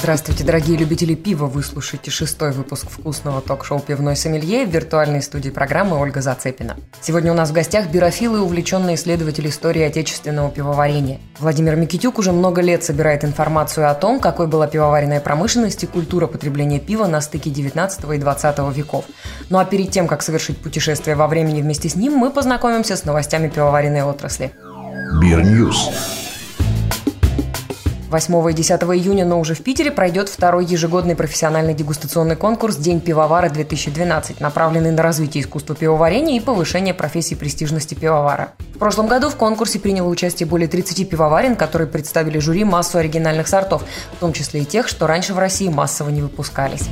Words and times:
Здравствуйте, 0.00 0.44
дорогие 0.44 0.78
любители 0.78 1.14
пива! 1.14 1.44
Вы 1.44 1.62
слушаете 1.62 2.10
шестой 2.10 2.52
выпуск 2.52 2.88
вкусного 2.88 3.42
ток-шоу 3.42 3.80
«Пивной 3.80 4.16
сомелье» 4.16 4.64
в 4.64 4.70
виртуальной 4.70 5.20
студии 5.20 5.50
программы 5.50 5.98
Ольга 5.98 6.22
Зацепина. 6.22 6.78
Сегодня 7.02 7.30
у 7.32 7.34
нас 7.34 7.50
в 7.50 7.52
гостях 7.52 7.90
бирофилы 7.90 8.38
и 8.38 8.40
увлеченный 8.40 8.94
исследователь 8.94 9.46
истории 9.46 9.82
отечественного 9.82 10.50
пивоварения. 10.50 11.20
Владимир 11.38 11.76
Микитюк 11.76 12.18
уже 12.18 12.32
много 12.32 12.62
лет 12.62 12.82
собирает 12.82 13.26
информацию 13.26 13.90
о 13.90 13.94
том, 13.94 14.20
какой 14.20 14.46
была 14.46 14.66
пивоваренная 14.66 15.20
промышленность 15.20 15.84
и 15.84 15.86
культура 15.86 16.26
потребления 16.26 16.80
пива 16.80 17.06
на 17.06 17.20
стыке 17.20 17.50
19 17.50 18.02
и 18.14 18.16
20 18.18 18.58
веков. 18.74 19.04
Ну 19.50 19.58
а 19.58 19.66
перед 19.66 19.90
тем, 19.90 20.08
как 20.08 20.22
совершить 20.22 20.56
путешествие 20.56 21.14
во 21.14 21.28
времени 21.28 21.60
вместе 21.60 21.90
с 21.90 21.94
ним, 21.94 22.14
мы 22.14 22.30
познакомимся 22.30 22.96
с 22.96 23.04
новостями 23.04 23.50
пивоваренной 23.50 24.02
отрасли. 24.02 24.50
Бирньюз. 25.20 25.90
8 28.10 28.50
и 28.50 28.52
10 28.52 28.82
июня, 28.82 29.24
но 29.24 29.38
уже 29.38 29.54
в 29.54 29.62
Питере, 29.62 29.92
пройдет 29.92 30.28
второй 30.28 30.64
ежегодный 30.64 31.14
профессиональный 31.14 31.74
дегустационный 31.74 32.34
конкурс 32.34 32.76
«День 32.76 33.00
пивовара-2012», 33.00 34.36
направленный 34.40 34.90
на 34.90 35.00
развитие 35.02 35.44
искусства 35.44 35.76
пивоварения 35.76 36.36
и 36.36 36.40
повышение 36.40 36.92
профессии 36.92 37.36
престижности 37.36 37.94
пивовара. 37.94 38.52
В 38.74 38.78
прошлом 38.78 39.06
году 39.06 39.28
в 39.30 39.36
конкурсе 39.36 39.78
приняло 39.78 40.08
участие 40.08 40.48
более 40.48 40.66
30 40.66 41.08
пивоварен, 41.08 41.54
которые 41.54 41.86
представили 41.86 42.40
жюри 42.40 42.64
массу 42.64 42.98
оригинальных 42.98 43.46
сортов, 43.46 43.84
в 44.12 44.16
том 44.16 44.32
числе 44.32 44.62
и 44.62 44.64
тех, 44.64 44.88
что 44.88 45.06
раньше 45.06 45.32
в 45.32 45.38
России 45.38 45.68
массово 45.68 46.08
не 46.08 46.20
выпускались. 46.20 46.88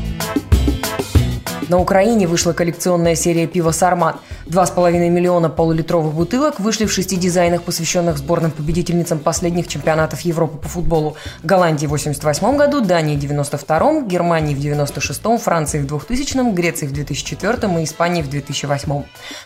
На 1.69 1.79
Украине 1.79 2.27
вышла 2.27 2.55
коллекционная 2.55 3.15
серия 3.15 3.47
пива 3.47 3.73
«Сармат». 3.73 4.17
Два 4.47 4.65
с 4.65 4.71
половиной 4.71 5.11
миллиона 5.11 5.51
полулитровых 5.51 6.15
бутылок 6.15 6.61
вышли 6.61 6.87
в 6.87 6.93
шести 6.93 7.17
дизайнах, 7.17 7.63
посвященных 7.63 8.17
сборным 8.17 8.51
победительницам 8.51 9.19
последних 9.19 9.69
чемпионатов 9.69 10.21
Европы 10.23 10.57
по 10.57 10.69
футболу. 10.69 11.17
Голландии 11.43 11.87
в 11.87 11.91
88 11.91 12.57
году, 12.57 12.81
Дании 12.81 13.17
в 13.17 13.19
92 13.19 14.03
Германии 14.03 14.55
в 14.55 14.61
96 14.61 15.21
Франции 15.39 15.81
в 15.81 15.87
2000 15.87 16.55
Греции 16.55 16.87
в 16.87 16.93
2004 16.93 17.81
и 17.81 17.85
Испании 17.85 18.23
в 18.23 18.31
2008 18.31 19.03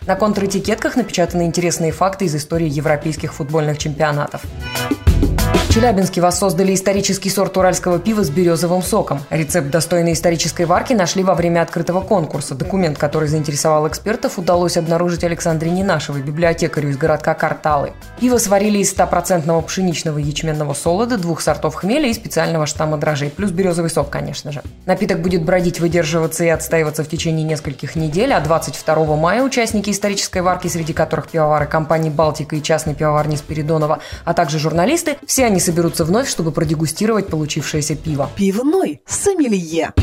На 0.07 0.15
контратикетках 0.15 0.95
напечатаны 0.95 1.45
интересные 1.45 1.91
факты 1.91 2.25
из 2.25 2.35
истории 2.35 2.69
европейских 2.69 3.33
футбольных 3.33 3.77
чемпионатов. 3.77 4.43
Челябинске 5.73 6.21
воссоздали 6.21 6.75
исторический 6.75 7.31
сорт 7.31 7.57
уральского 7.57 7.97
пива 7.97 8.23
с 8.23 8.29
березовым 8.29 8.83
соком. 8.83 9.21
Рецепт 9.31 9.71
достойной 9.71 10.13
исторической 10.13 10.67
варки 10.67 10.93
нашли 10.93 11.23
во 11.23 11.33
время 11.33 11.63
открытого 11.63 12.01
конкурса. 12.01 12.53
Документ, 12.53 12.99
который 12.99 13.27
заинтересовал 13.27 13.87
экспертов, 13.87 14.37
удалось 14.37 14.77
обнаружить 14.77 15.23
Александре 15.23 15.71
Ненашевой, 15.71 16.21
библиотекарю 16.21 16.89
из 16.89 16.97
городка 16.97 17.33
Карталы. 17.33 17.93
Пиво 18.19 18.37
сварили 18.37 18.77
из 18.77 18.91
стопроцентного 18.91 19.61
пшеничного 19.61 20.19
ячменного 20.19 20.75
солода, 20.75 21.17
двух 21.17 21.41
сортов 21.41 21.73
хмеля 21.73 22.07
и 22.07 22.13
специального 22.13 22.67
штамма 22.67 22.97
дрожжей, 22.97 23.31
плюс 23.31 23.49
березовый 23.49 23.89
сок, 23.89 24.11
конечно 24.11 24.51
же. 24.51 24.61
Напиток 24.85 25.21
будет 25.21 25.43
бродить, 25.43 25.79
выдерживаться 25.79 26.43
и 26.43 26.49
отстаиваться 26.49 27.03
в 27.03 27.07
течение 27.07 27.43
нескольких 27.43 27.95
недель, 27.95 28.31
а 28.33 28.41
22 28.41 29.15
мая 29.15 29.41
участники 29.41 29.89
исторической 29.89 30.43
варки, 30.43 30.67
среди 30.67 30.93
которых 30.93 31.29
пивовары 31.29 31.65
компании 31.65 32.11
«Балтика» 32.11 32.55
и 32.55 32.61
частной 32.61 32.93
пивоварни 32.93 33.37
Спиридонова, 33.37 33.97
а 34.23 34.35
также 34.35 34.59
журналисты, 34.59 35.17
все 35.25 35.45
они 35.45 35.62
соберутся 35.63 36.05
вновь, 36.05 36.29
чтобы 36.29 36.51
продегустировать 36.51 37.27
получившееся 37.27 37.95
пиво. 37.95 38.29
Пивной 38.35 39.01
сомелье. 39.07 39.93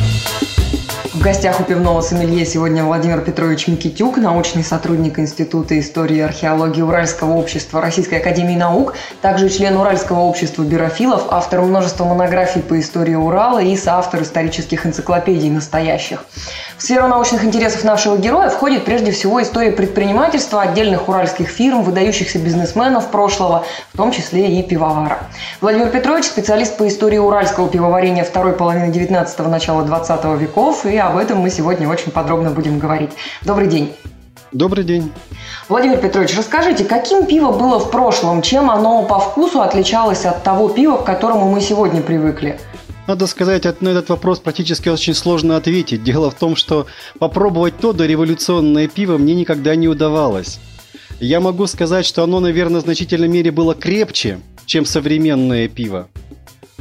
В 1.12 1.22
гостях 1.22 1.58
у 1.58 1.64
пивного 1.64 2.02
сомелье 2.02 2.46
сегодня 2.46 2.84
Владимир 2.84 3.20
Петрович 3.22 3.66
Микитюк, 3.66 4.16
научный 4.16 4.62
сотрудник 4.62 5.18
Института 5.18 5.76
истории 5.80 6.18
и 6.18 6.20
археологии 6.20 6.82
Уральского 6.82 7.34
общества 7.34 7.80
Российской 7.80 8.20
академии 8.20 8.54
наук, 8.54 8.94
также 9.20 9.48
член 9.48 9.76
Уральского 9.76 10.20
общества 10.20 10.62
бирофилов, 10.62 11.24
автор 11.30 11.62
множества 11.62 12.04
монографий 12.04 12.62
по 12.62 12.78
истории 12.78 13.16
Урала 13.16 13.60
и 13.60 13.76
соавтор 13.76 14.22
исторических 14.22 14.86
энциклопедий 14.86 15.50
настоящих. 15.50 16.24
В 16.78 16.82
сферу 16.82 17.08
научных 17.08 17.44
интересов 17.44 17.82
нашего 17.82 18.16
героя 18.16 18.48
входит 18.48 18.84
прежде 18.84 19.10
всего 19.10 19.42
история 19.42 19.72
предпринимательства 19.72 20.62
отдельных 20.62 21.08
уральских 21.08 21.48
фирм, 21.48 21.82
выдающихся 21.82 22.38
бизнесменов 22.38 23.10
прошлого, 23.10 23.64
в 23.92 23.96
том 23.96 24.12
числе 24.12 24.58
и 24.58 24.62
пивовара. 24.62 25.18
Владимир 25.60 25.90
Петрович– 25.90 26.24
специалист 26.26 26.76
по 26.76 26.86
истории 26.86 27.18
уральского 27.18 27.68
пивоварения 27.68 28.22
второй 28.22 28.52
половины 28.52 28.92
19-го, 28.92 29.48
начала 29.50 29.82
20 29.82 30.24
веков, 30.40 30.86
и 30.86 30.99
об 31.00 31.16
этом 31.16 31.38
мы 31.38 31.50
сегодня 31.50 31.88
очень 31.88 32.12
подробно 32.12 32.50
будем 32.50 32.78
говорить. 32.78 33.10
Добрый 33.42 33.68
день. 33.68 33.92
Добрый 34.52 34.84
день. 34.84 35.12
Владимир 35.68 35.98
Петрович, 35.98 36.36
расскажите, 36.36 36.84
каким 36.84 37.26
пиво 37.26 37.52
было 37.52 37.78
в 37.78 37.90
прошлом, 37.90 38.42
чем 38.42 38.68
оно 38.68 39.04
по 39.04 39.20
вкусу 39.20 39.60
отличалось 39.60 40.24
от 40.24 40.42
того 40.42 40.68
пива, 40.68 40.96
к 40.96 41.04
которому 41.04 41.48
мы 41.50 41.60
сегодня 41.60 42.02
привыкли? 42.02 42.58
Надо 43.06 43.26
сказать, 43.26 43.64
на 43.80 43.88
этот 43.88 44.08
вопрос 44.08 44.40
практически 44.40 44.88
очень 44.88 45.14
сложно 45.14 45.56
ответить. 45.56 46.02
Дело 46.04 46.30
в 46.30 46.34
том, 46.34 46.56
что 46.56 46.86
попробовать 47.18 47.78
то 47.78 47.92
дореволюционное 47.92 48.88
пиво 48.88 49.18
мне 49.18 49.34
никогда 49.34 49.74
не 49.74 49.88
удавалось. 49.88 50.60
Я 51.20 51.40
могу 51.40 51.66
сказать, 51.66 52.06
что 52.06 52.22
оно, 52.22 52.40
наверное, 52.40 52.80
в 52.80 52.84
значительной 52.84 53.28
мере 53.28 53.50
было 53.50 53.74
крепче, 53.74 54.40
чем 54.64 54.84
современное 54.84 55.68
пиво. 55.68 56.08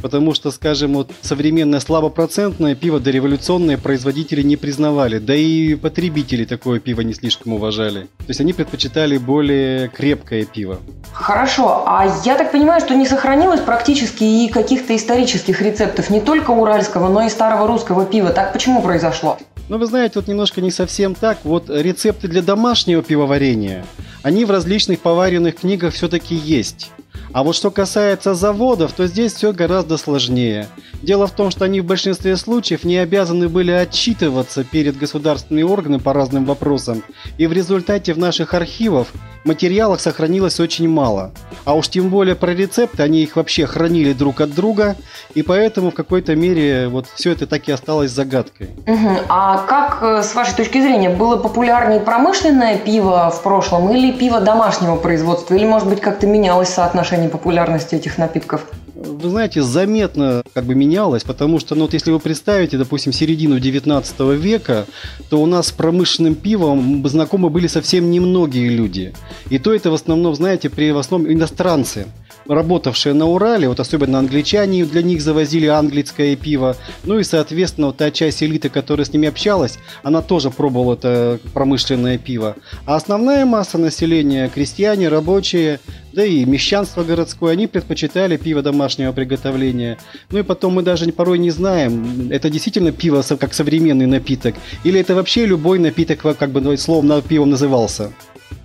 Потому 0.02 0.34
что, 0.34 0.50
скажем, 0.50 0.94
вот 0.94 1.10
современное 1.20 1.80
слабопроцентное 1.80 2.74
пиво 2.74 3.00
дореволюционное 3.00 3.78
производители 3.78 4.42
не 4.42 4.56
признавали, 4.56 5.18
да 5.18 5.34
и 5.34 5.74
потребители 5.74 6.44
такое 6.44 6.80
пиво 6.80 7.02
не 7.02 7.14
слишком 7.14 7.52
уважали. 7.52 8.08
То 8.18 8.28
есть 8.28 8.40
они 8.40 8.52
предпочитали 8.52 9.18
более 9.18 9.88
крепкое 9.88 10.44
пиво. 10.44 10.78
Хорошо, 11.12 11.84
а 11.86 12.06
я 12.24 12.36
так 12.36 12.52
понимаю, 12.52 12.80
что 12.80 12.94
не 12.94 13.06
сохранилось 13.06 13.60
практически 13.60 14.24
и 14.24 14.48
каких-то 14.48 14.96
исторических 14.96 15.60
рецептов 15.60 16.10
не 16.10 16.20
только 16.20 16.50
уральского, 16.50 17.08
но 17.08 17.26
и 17.26 17.28
старого 17.28 17.66
русского 17.66 18.06
пива. 18.06 18.30
Так 18.30 18.52
почему 18.52 18.82
произошло? 18.82 19.38
Ну, 19.68 19.78
вы 19.78 19.86
знаете, 19.86 20.14
вот 20.16 20.26
немножко 20.26 20.60
не 20.60 20.72
совсем 20.72 21.14
так. 21.14 21.38
Вот 21.44 21.70
рецепты 21.70 22.26
для 22.26 22.42
домашнего 22.42 23.02
пивоварения, 23.02 23.84
они 24.22 24.44
в 24.44 24.50
различных 24.50 25.00
поваренных 25.00 25.56
книгах 25.56 25.94
все-таки 25.94 26.34
есть. 26.34 26.90
А 27.32 27.44
вот 27.44 27.54
что 27.54 27.70
касается 27.70 28.34
заводов, 28.34 28.92
то 28.92 29.06
здесь 29.06 29.34
все 29.34 29.52
гораздо 29.52 29.96
сложнее. 29.96 30.68
Дело 31.02 31.26
в 31.26 31.32
том, 31.32 31.50
что 31.50 31.64
они 31.64 31.80
в 31.80 31.86
большинстве 31.86 32.36
случаев 32.36 32.84
не 32.84 32.98
обязаны 32.98 33.48
были 33.48 33.70
отчитываться 33.70 34.64
перед 34.64 34.96
государственными 34.98 35.64
органами 35.64 36.00
по 36.00 36.12
разным 36.12 36.44
вопросам, 36.44 37.02
и 37.38 37.46
в 37.46 37.52
результате 37.52 38.12
в 38.12 38.18
наших 38.18 38.54
архивах 38.54 39.08
материалах 39.44 40.00
сохранилось 40.00 40.60
очень 40.60 40.88
мало. 40.88 41.30
А 41.64 41.74
уж 41.74 41.88
тем 41.88 42.10
более 42.10 42.34
про 42.34 42.52
рецепты, 42.52 43.02
они 43.02 43.22
их 43.22 43.36
вообще 43.36 43.66
хранили 43.66 44.12
друг 44.12 44.40
от 44.40 44.54
друга, 44.54 44.96
и 45.34 45.42
поэтому 45.42 45.90
в 45.90 45.94
какой-то 45.94 46.36
мере 46.36 46.88
вот 46.88 47.06
все 47.14 47.32
это 47.32 47.46
так 47.46 47.68
и 47.68 47.72
осталось 47.72 48.10
загадкой. 48.10 48.70
Угу. 48.86 49.08
А 49.28 49.58
как, 49.66 50.02
э, 50.02 50.22
с 50.22 50.34
вашей 50.34 50.54
точки 50.54 50.80
зрения, 50.80 51.10
было 51.10 51.36
популярнее 51.36 52.00
промышленное 52.00 52.76
пиво 52.76 53.30
в 53.30 53.42
прошлом 53.42 53.90
или 53.94 54.12
пиво 54.12 54.40
домашнего 54.40 54.96
производства? 54.96 55.54
Или, 55.54 55.64
может 55.64 55.88
быть, 55.88 56.00
как-то 56.00 56.26
менялось 56.26 56.68
соотношение 56.68 57.28
популярности 57.28 57.94
этих 57.94 58.18
напитков? 58.18 58.66
Вы 59.00 59.30
знаете, 59.30 59.62
заметно 59.62 60.42
как 60.52 60.64
бы 60.64 60.74
менялось, 60.74 61.24
потому 61.24 61.58
что, 61.58 61.74
ну 61.74 61.82
вот 61.82 61.94
если 61.94 62.10
вы 62.10 62.20
представите, 62.20 62.76
допустим, 62.76 63.14
середину 63.14 63.58
19 63.58 64.20
века, 64.36 64.84
то 65.30 65.40
у 65.40 65.46
нас 65.46 65.68
с 65.68 65.72
промышленным 65.72 66.34
пивом 66.34 67.08
знакомы 67.08 67.48
были 67.48 67.66
совсем 67.66 68.10
немногие 68.10 68.68
люди. 68.68 69.14
И 69.48 69.58
то 69.58 69.72
это 69.72 69.90
в 69.90 69.94
основном, 69.94 70.34
знаете, 70.34 70.68
при 70.68 70.92
в 70.92 70.98
основном 70.98 71.32
иностранцы 71.32 72.08
работавшие 72.46 73.14
на 73.14 73.26
Урале, 73.26 73.68
вот 73.68 73.80
особенно 73.80 74.18
англичане 74.18 74.84
для 74.84 75.02
них 75.02 75.22
завозили 75.22 75.66
английское 75.66 76.36
пиво. 76.36 76.76
Ну 77.04 77.18
и, 77.18 77.24
соответственно, 77.24 77.88
вот 77.88 77.98
та 77.98 78.10
часть 78.10 78.42
элиты, 78.42 78.68
которая 78.68 79.04
с 79.04 79.12
ними 79.12 79.28
общалась, 79.28 79.78
она 80.02 80.20
тоже 80.20 80.50
пробовала 80.50 80.94
это 80.94 81.40
промышленное 81.54 82.18
пиво. 82.18 82.56
А 82.86 82.96
основная 82.96 83.44
масса 83.46 83.78
населения, 83.78 84.50
крестьяне, 84.52 85.08
рабочие, 85.08 85.80
да 86.12 86.24
и 86.24 86.44
мещанство 86.44 87.04
городское, 87.04 87.52
они 87.52 87.66
предпочитали 87.66 88.36
пиво 88.36 88.62
домашнего 88.62 89.12
приготовления. 89.12 89.98
Ну 90.30 90.38
и 90.38 90.42
потом 90.42 90.74
мы 90.74 90.82
даже 90.82 91.10
порой 91.12 91.38
не 91.38 91.50
знаем, 91.50 92.30
это 92.30 92.50
действительно 92.50 92.92
пиво 92.92 93.22
как 93.36 93.54
современный 93.54 94.06
напиток, 94.06 94.54
или 94.84 95.00
это 95.00 95.14
вообще 95.14 95.46
любой 95.46 95.78
напиток, 95.78 96.20
как 96.38 96.50
бы 96.50 96.76
словом 96.76 97.22
пивом 97.22 97.50
назывался. 97.50 98.12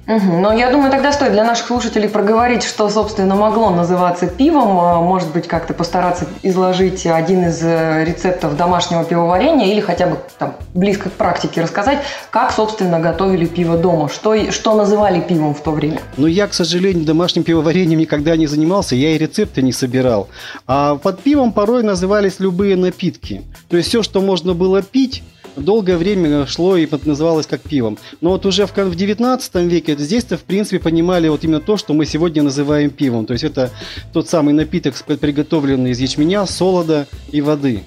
Угу. 0.07 0.39
Но 0.39 0.53
я 0.53 0.69
думаю, 0.71 0.91
тогда 0.91 1.11
стоит 1.11 1.31
для 1.31 1.43
наших 1.43 1.65
слушателей 1.65 2.07
проговорить, 2.07 2.63
что, 2.63 2.89
собственно, 2.89 3.35
могло 3.35 3.71
называться 3.71 4.27
пивом. 4.27 4.79
А, 4.79 5.01
может 5.01 5.31
быть, 5.31 5.47
как-то 5.47 5.73
постараться 5.73 6.27
изложить 6.43 7.07
один 7.07 7.47
из 7.47 7.59
э, 7.63 8.03
рецептов 8.05 8.55
домашнего 8.55 9.03
пивоварения 9.03 9.71
или 9.71 9.79
хотя 9.79 10.05
бы 10.05 10.17
там, 10.37 10.55
близко 10.75 11.09
к 11.09 11.13
практике 11.13 11.61
рассказать, 11.61 11.99
как, 12.29 12.51
собственно, 12.51 12.99
готовили 12.99 13.45
пиво 13.45 13.77
дома, 13.77 14.07
что, 14.07 14.51
что 14.51 14.75
называли 14.75 15.21
пивом 15.21 15.55
в 15.55 15.61
то 15.61 15.71
время. 15.71 15.99
Ну, 16.17 16.27
я, 16.27 16.47
к 16.47 16.53
сожалению, 16.53 17.03
домашним 17.03 17.43
пивоварением 17.43 17.99
никогда 17.99 18.37
не 18.37 18.45
занимался, 18.45 18.95
я 18.95 19.15
и 19.15 19.17
рецепты 19.17 19.63
не 19.63 19.71
собирал. 19.71 20.27
А 20.67 20.97
под 20.97 21.21
пивом 21.21 21.51
порой 21.51 21.81
назывались 21.81 22.39
любые 22.39 22.75
напитки. 22.75 23.41
То 23.69 23.77
есть 23.77 23.89
все, 23.89 24.03
что 24.03 24.21
можно 24.21 24.53
было 24.53 24.83
пить, 24.83 25.23
долгое 25.55 25.97
время 25.97 26.45
шло 26.47 26.77
и 26.77 26.87
называлось 27.05 27.47
как 27.47 27.61
пивом. 27.61 27.97
Но 28.21 28.31
вот 28.31 28.45
уже 28.45 28.65
в, 28.65 28.75
в 28.75 28.95
19 28.95 29.55
веке 29.55 29.95
здесь-то 29.97 30.37
в 30.37 30.41
принципе 30.41 30.79
понимали 30.79 31.27
вот 31.27 31.43
именно 31.43 31.59
то, 31.59 31.77
что 31.77 31.93
мы 31.93 32.05
сегодня 32.05 32.43
называем 32.43 32.89
пивом. 32.89 33.25
То 33.25 33.33
есть 33.33 33.43
это 33.43 33.71
тот 34.13 34.29
самый 34.29 34.53
напиток, 34.53 34.95
приготовленный 34.95 35.91
из 35.91 35.99
ячменя, 35.99 36.45
солода 36.45 37.07
и 37.31 37.41
воды. 37.41 37.83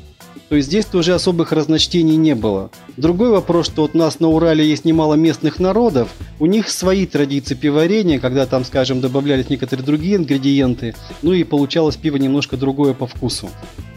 То 0.49 0.57
есть 0.57 0.69
здесь 0.69 0.87
уже 0.95 1.15
особых 1.15 1.53
разночтений 1.53 2.17
не 2.17 2.35
было. 2.35 2.71
Другой 2.97 3.29
вопрос, 3.31 3.67
что 3.67 3.83
вот 3.83 3.91
у 3.95 3.99
нас 3.99 4.19
на 4.19 4.29
Урале 4.29 4.67
есть 4.67 4.87
немало 4.87 5.15
местных 5.15 5.59
народов, 5.59 6.09
у 6.41 6.47
них 6.47 6.71
свои 6.71 7.05
традиции 7.05 7.55
пивоварения, 7.55 8.19
когда 8.19 8.47
там, 8.47 8.65
скажем, 8.65 9.03
добавлялись 9.03 9.51
некоторые 9.51 9.85
другие 9.85 10.17
ингредиенты, 10.17 10.95
ну 11.21 11.35
и 11.35 11.45
получалось 11.45 11.97
пиво 11.97 12.17
немножко 12.17 12.57
другое 12.57 12.95
по 12.95 13.07
вкусу. 13.07 13.51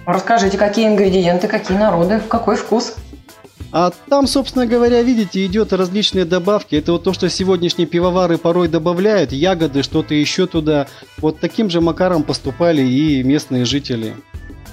Расскажите, 0.05 0.57
какие 0.57 0.87
ингредиенты, 0.87 1.47
какие 1.47 1.77
народы, 1.77 2.21
какой 2.27 2.57
вкус? 2.57 2.95
А 3.73 3.91
там, 4.09 4.27
собственно 4.27 4.65
говоря, 4.65 5.01
видите, 5.01 5.45
идет 5.45 5.71
различные 5.71 6.25
добавки. 6.25 6.75
Это 6.75 6.93
вот 6.93 7.03
то, 7.03 7.13
что 7.13 7.29
сегодняшние 7.29 7.87
пивовары 7.87 8.37
порой 8.37 8.67
добавляют, 8.67 9.31
ягоды, 9.31 9.81
что-то 9.83 10.13
еще 10.13 10.45
туда. 10.45 10.87
Вот 11.19 11.39
таким 11.39 11.69
же 11.69 11.79
макаром 11.79 12.23
поступали 12.23 12.81
и 12.81 13.23
местные 13.23 13.65
жители. 13.65 14.13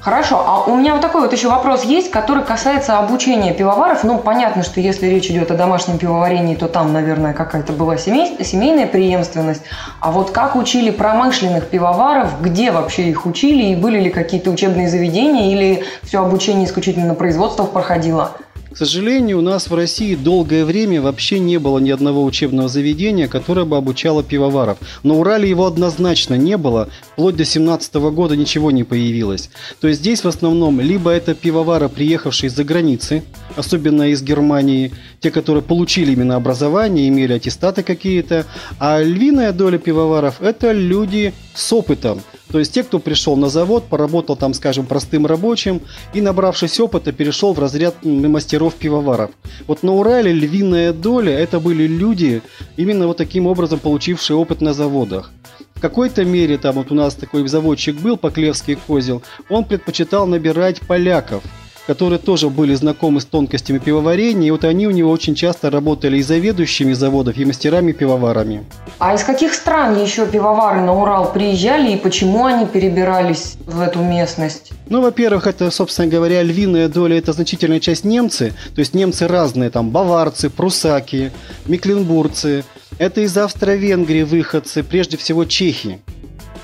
Хорошо, 0.01 0.43
а 0.47 0.65
у 0.71 0.77
меня 0.77 0.93
вот 0.93 1.03
такой 1.03 1.23
вот 1.23 1.33
еще 1.33 1.49
вопрос 1.49 1.83
есть, 1.83 2.11
который 2.13 2.45
касается 2.45 2.99
обучения 2.99 3.53
пивоваров. 3.53 4.05
Ну, 4.05 4.19
понятно, 4.19 4.63
что 4.63 4.81
если 4.81 5.07
речь 5.07 5.27
идет 5.27 5.51
о 5.51 5.57
домашнем 5.57 5.99
пивоварении, 5.99 6.55
то 6.55 6.69
там, 6.69 6.93
наверное, 6.93 7.35
какая-то 7.35 7.73
была 7.73 7.97
семей, 7.97 8.37
семейная 8.45 8.87
преемственность. 8.87 9.63
А 10.01 10.13
вот 10.13 10.31
как 10.31 10.55
учили 10.55 10.91
промышленных 10.91 11.67
пивоваров, 11.67 12.41
где 12.41 12.71
вообще 12.71 13.09
их 13.09 13.27
учили, 13.27 13.73
и 13.73 13.77
были 13.77 14.01
ли 14.01 14.11
какие-то 14.11 14.51
учебные 14.51 14.89
заведения, 14.89 15.53
или 15.53 15.85
все 16.05 16.23
обучение 16.23 16.67
исключительно 16.67 17.09
на 17.09 17.15
производствах 17.15 17.71
проходило? 17.71 18.37
К 18.71 18.77
сожалению, 18.77 19.39
у 19.39 19.41
нас 19.41 19.69
в 19.69 19.75
России 19.75 20.15
долгое 20.15 20.65
время 20.65 21.01
вообще 21.01 21.39
не 21.39 21.59
было 21.59 21.79
ни 21.79 21.91
одного 21.91 22.23
учебного 22.23 22.69
заведения, 22.69 23.27
которое 23.27 23.65
бы 23.65 23.77
обучало 23.77 24.23
пивоваров. 24.23 24.79
На 25.03 25.15
Урале 25.15 25.49
его 25.49 25.67
однозначно 25.67 26.35
не 26.35 26.57
было, 26.59 26.89
вплоть 27.13 27.37
до 27.37 27.45
17 27.45 27.95
года 27.95 28.37
ничего 28.37 28.71
не 28.71 28.85
появилось. 28.85 29.51
То 29.81 29.89
есть 29.89 30.01
здесь 30.01 30.23
в 30.23 30.29
основном 30.29 30.81
либо 30.81 31.11
это 31.11 31.35
пивовары, 31.35 31.89
приехавшие 31.89 32.49
из-за 32.49 32.63
границы, 32.63 33.25
особенно 33.57 34.11
из 34.11 34.23
Германии, 34.23 34.93
те, 35.21 35.31
которые 35.31 35.63
получили 35.63 36.13
именно 36.13 36.37
образование, 36.37 37.09
имели 37.09 37.33
аттестаты 37.33 37.83
какие-то, 37.83 38.45
а 38.79 39.03
львиная 39.03 39.53
доля 39.53 39.79
пивоваров– 39.79 40.37
это 40.41 40.73
люди 40.73 41.33
с 41.55 41.73
опытом, 41.73 42.21
то 42.51 42.59
есть 42.59 42.73
те, 42.73 42.83
кто 42.83 42.99
пришел 42.99 43.37
на 43.37 43.49
завод, 43.49 43.85
поработал 43.85 44.37
там, 44.37 44.55
скажем, 44.55 44.87
простым 44.87 45.27
рабочим 45.27 45.83
и, 46.15 46.21
набравшись 46.21 46.81
опыта, 46.81 47.13
перешел 47.13 47.53
в 47.53 47.59
разряд 47.59 48.05
мастеров-пивоваров. 48.05 49.31
Вот 49.67 49.83
на 49.83 49.93
Урале 49.93 50.33
львиная 50.33 50.93
доля– 50.93 51.33
это 51.39 51.61
были 51.61 51.87
люди, 51.87 52.43
именно 52.77 53.07
вот 53.07 53.19
таким 53.19 53.47
образом 53.47 53.79
получившие 53.79 54.37
опыт 54.37 54.61
на 54.61 54.73
заводах. 54.73 55.31
В 55.75 55.81
какой-то 55.81 56.25
мере, 56.25 56.59
там 56.59 56.77
вот 56.77 56.91
у 56.91 56.95
нас 56.95 57.15
такой 57.15 57.47
заводчик 57.47 57.97
был, 57.97 58.17
Поклевский 58.17 58.75
козел, 58.75 59.23
он 59.49 59.65
предпочитал 59.65 60.27
набирать 60.27 60.81
поляков– 60.81 61.43
которые 61.89 62.19
тоже 62.19 62.51
были 62.51 62.75
знакомы 62.75 63.23
с 63.23 63.25
тонкостями 63.25 63.79
пивоварения, 63.79 64.49
и 64.49 64.51
вот 64.51 64.65
они 64.65 64.87
у 64.87 64.91
него 64.91 65.11
очень 65.11 65.35
часто 65.35 65.71
работали 65.71 66.19
и 66.19 66.23
заведующими 66.23 66.93
заводов, 66.93 67.39
и 67.39 67.47
мастерами-пивоварами. 67.47 68.67
А 68.99 69.15
из 69.15 69.25
каких 69.25 69.55
стран 69.55 69.99
еще 69.99 70.27
пивовары 70.27 70.83
на 70.83 70.93
Урал 70.93 71.33
приезжали 71.33 71.93
и 71.93 71.97
почему 71.97 72.45
они 72.45 72.67
перебирались 72.67 73.57
в 73.65 73.81
эту 73.81 74.01
местность? 74.01 74.73
Ну, 74.91 75.01
во-первых, 75.01 75.47
это, 75.47 75.71
собственно 75.71 76.09
говоря, 76.09 76.43
львиная 76.43 76.89
доля, 76.89 77.17
это 77.17 77.33
значительная 77.33 77.81
часть 77.81 78.05
немцы, 78.05 78.53
то 78.75 78.81
есть 78.81 78.93
немцы 78.93 79.27
разные, 79.27 79.71
там, 79.71 79.89
баварцы, 79.89 80.51
прусаки, 80.51 81.33
мекленбургцы, 81.65 82.65
это 82.99 83.23
из 83.23 83.35
Австро-Венгрии 83.35 84.25
выходцы, 84.25 84.83
прежде 84.83 85.17
всего 85.17 85.47
чехи. 85.47 86.01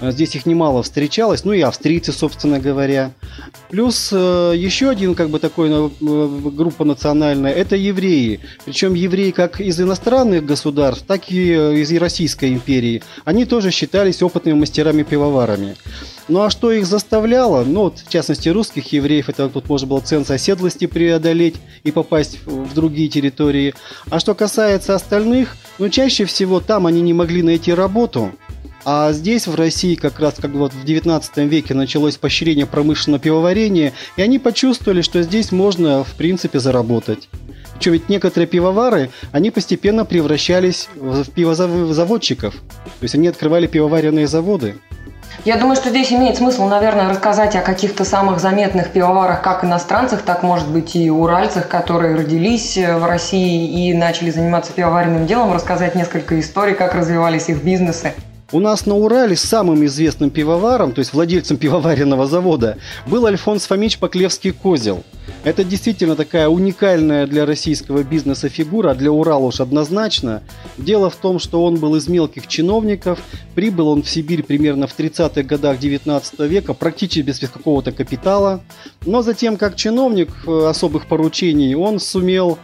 А 0.00 0.10
здесь 0.10 0.34
их 0.34 0.46
немало 0.46 0.82
встречалось, 0.82 1.44
ну 1.44 1.52
и 1.52 1.60
австрийцы, 1.60 2.12
собственно 2.12 2.58
говоря. 2.58 3.12
Плюс 3.70 4.10
э, 4.12 4.52
еще 4.56 4.90
один, 4.90 5.14
как 5.14 5.30
бы 5.30 5.38
такой 5.38 5.70
э, 5.70 5.88
группа 6.00 6.84
национальная, 6.84 7.52
это 7.52 7.76
евреи. 7.76 8.40
Причем 8.64 8.94
евреи 8.94 9.30
как 9.30 9.60
из 9.60 9.80
иностранных 9.80 10.44
государств, 10.44 11.04
так 11.06 11.30
и 11.30 11.52
э, 11.52 11.76
из 11.76 11.92
Российской 11.92 12.52
империи. 12.52 13.02
Они 13.24 13.44
тоже 13.44 13.70
считались 13.70 14.22
опытными 14.22 14.58
мастерами-пивоварами. 14.58 15.76
Ну 16.26 16.42
а 16.42 16.50
что 16.50 16.72
их 16.72 16.86
заставляло? 16.86 17.64
Ну 17.64 17.82
вот, 17.82 17.98
в 17.98 18.08
частности, 18.08 18.48
русских 18.48 18.92
евреев, 18.92 19.28
это 19.28 19.48
тут 19.48 19.68
можно 19.68 19.86
было 19.86 20.00
цен 20.00 20.24
соседлости 20.24 20.86
преодолеть 20.86 21.56
и 21.82 21.92
попасть 21.92 22.38
в 22.46 22.72
другие 22.74 23.08
территории. 23.08 23.74
А 24.08 24.18
что 24.18 24.34
касается 24.34 24.94
остальных, 24.94 25.56
ну 25.78 25.88
чаще 25.90 26.24
всего 26.24 26.60
там 26.60 26.86
они 26.86 27.02
не 27.02 27.12
могли 27.12 27.42
найти 27.42 27.74
работу, 27.74 28.32
а 28.84 29.12
здесь, 29.12 29.46
в 29.46 29.54
России, 29.54 29.94
как 29.94 30.20
раз 30.20 30.34
как 30.40 30.50
вот 30.52 30.72
в 30.72 30.84
19 30.84 31.36
веке 31.38 31.74
началось 31.74 32.16
поощрение 32.16 32.66
промышленного 32.66 33.20
пивоварения, 33.20 33.92
и 34.16 34.22
они 34.22 34.38
почувствовали, 34.38 35.02
что 35.02 35.22
здесь 35.22 35.52
можно, 35.52 36.04
в 36.04 36.14
принципе, 36.14 36.58
заработать. 36.58 37.28
Что 37.80 37.90
ведь 37.90 38.08
некоторые 38.08 38.46
пивовары, 38.46 39.10
они 39.32 39.50
постепенно 39.50 40.04
превращались 40.04 40.88
в 40.94 41.30
пивозаводчиков. 41.30 42.54
То 42.54 43.02
есть 43.02 43.14
они 43.14 43.28
открывали 43.28 43.66
пивоваренные 43.66 44.26
заводы. 44.26 44.76
Я 45.44 45.56
думаю, 45.56 45.76
что 45.76 45.90
здесь 45.90 46.12
имеет 46.12 46.36
смысл, 46.36 46.66
наверное, 46.68 47.08
рассказать 47.08 47.56
о 47.56 47.60
каких-то 47.60 48.04
самых 48.04 48.38
заметных 48.38 48.90
пивоварах, 48.92 49.42
как 49.42 49.64
иностранцах, 49.64 50.22
так, 50.22 50.42
может 50.42 50.68
быть, 50.68 50.94
и 50.94 51.10
уральцах, 51.10 51.68
которые 51.68 52.14
родились 52.14 52.76
в 52.76 53.04
России 53.04 53.88
и 53.88 53.92
начали 53.92 54.30
заниматься 54.30 54.72
пивоваренным 54.72 55.26
делом, 55.26 55.52
рассказать 55.52 55.96
несколько 55.96 56.38
историй, 56.38 56.74
как 56.74 56.94
развивались 56.94 57.48
их 57.48 57.62
бизнесы. 57.62 58.14
У 58.52 58.60
нас 58.60 58.84
на 58.84 58.94
Урале 58.94 59.36
самым 59.36 59.84
известным 59.86 60.30
пивоваром, 60.30 60.92
то 60.92 60.98
есть 60.98 61.14
владельцем 61.14 61.56
пивоваренного 61.56 62.26
завода, 62.26 62.76
был 63.06 63.24
Альфонс 63.26 63.66
Фомич 63.66 63.98
Поклевский 63.98 64.52
Козел. 64.52 65.02
Это 65.44 65.64
действительно 65.64 66.14
такая 66.14 66.48
уникальная 66.48 67.26
для 67.26 67.46
российского 67.46 68.02
бизнеса 68.02 68.50
фигура, 68.50 68.90
а 68.90 68.94
для 68.94 69.10
Урала 69.10 69.44
уж 69.44 69.60
однозначно. 69.60 70.42
Дело 70.76 71.08
в 71.08 71.16
том, 71.16 71.38
что 71.38 71.64
он 71.64 71.76
был 71.76 71.96
из 71.96 72.06
мелких 72.08 72.46
чиновников, 72.46 73.20
прибыл 73.54 73.88
он 73.88 74.02
в 74.02 74.10
Сибирь 74.10 74.42
примерно 74.42 74.86
в 74.86 74.98
30-х 74.98 75.42
годах 75.42 75.78
19 75.78 76.40
века, 76.40 76.74
практически 76.74 77.20
без 77.20 77.38
какого-то 77.38 77.92
капитала. 77.92 78.62
Но 79.06 79.22
затем, 79.22 79.56
как 79.56 79.76
чиновник 79.76 80.30
э, 80.46 80.66
особых 80.66 81.06
поручений, 81.06 81.74
он 81.74 81.98
сумел 81.98 82.58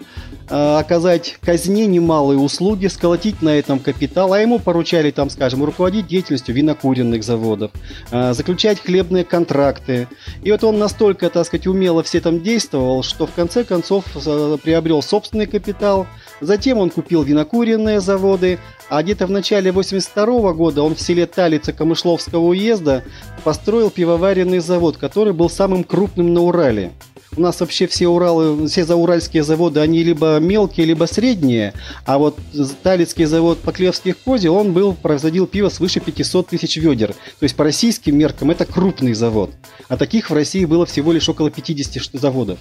оказать 0.50 1.38
казне 1.40 1.86
немалые 1.86 2.38
услуги, 2.38 2.88
сколотить 2.88 3.40
на 3.40 3.50
этом 3.50 3.78
капитал, 3.78 4.32
а 4.32 4.40
ему 4.40 4.58
поручали 4.58 5.10
там, 5.10 5.30
скажем, 5.30 5.64
руководить 5.64 6.08
деятельностью 6.08 6.54
винокуренных 6.54 7.22
заводов, 7.22 7.70
э, 8.10 8.32
заключать 8.34 8.80
хлебные 8.80 9.24
контракты. 9.24 10.08
И 10.42 10.50
вот 10.50 10.64
он 10.64 10.78
настолько, 10.78 11.30
так 11.30 11.46
сказать, 11.46 11.66
умело 11.66 12.02
все 12.02 12.20
там 12.20 12.42
действовал, 12.42 13.02
что 13.02 13.26
в 13.26 13.32
конце 13.32 13.64
концов 13.64 14.04
э, 14.14 14.58
приобрел 14.62 15.02
собственный 15.02 15.46
капитал, 15.46 16.06
затем 16.40 16.78
он 16.78 16.90
купил 16.90 17.22
винокуренные 17.22 18.00
заводы, 18.00 18.58
а 18.88 19.04
где-то 19.04 19.28
в 19.28 19.30
начале 19.30 19.70
82 19.70 20.52
года 20.52 20.82
он 20.82 20.96
в 20.96 21.00
селе 21.00 21.26
Талица 21.26 21.72
Камышловского 21.72 22.40
уезда 22.40 23.04
построил 23.44 23.90
пивоваренный 23.90 24.58
завод, 24.58 24.96
который 24.96 25.32
был 25.32 25.48
самым 25.48 25.84
крупным 25.84 26.34
на 26.34 26.40
Урале. 26.40 26.92
У 27.36 27.40
нас 27.40 27.60
вообще 27.60 27.86
все 27.86 28.08
Уралы, 28.08 28.66
все 28.66 28.84
зауральские 28.84 29.44
заводы, 29.44 29.78
они 29.78 30.02
либо 30.02 30.38
мелкие, 30.40 30.84
либо 30.84 31.04
средние. 31.04 31.74
А 32.04 32.18
вот 32.18 32.36
Талицкий 32.82 33.24
завод 33.24 33.58
Поклевских 33.58 34.18
козел, 34.18 34.56
он 34.56 34.72
был, 34.72 34.94
производил 34.94 35.46
пиво 35.46 35.68
свыше 35.68 36.00
500 36.00 36.48
тысяч 36.48 36.76
ведер. 36.76 37.12
То 37.12 37.44
есть 37.44 37.54
по 37.54 37.62
российским 37.62 38.18
меркам 38.18 38.50
это 38.50 38.64
крупный 38.64 39.14
завод. 39.14 39.52
А 39.88 39.96
таких 39.96 40.30
в 40.30 40.34
России 40.34 40.64
было 40.64 40.86
всего 40.86 41.12
лишь 41.12 41.28
около 41.28 41.52
50 41.52 42.20
заводов. 42.20 42.58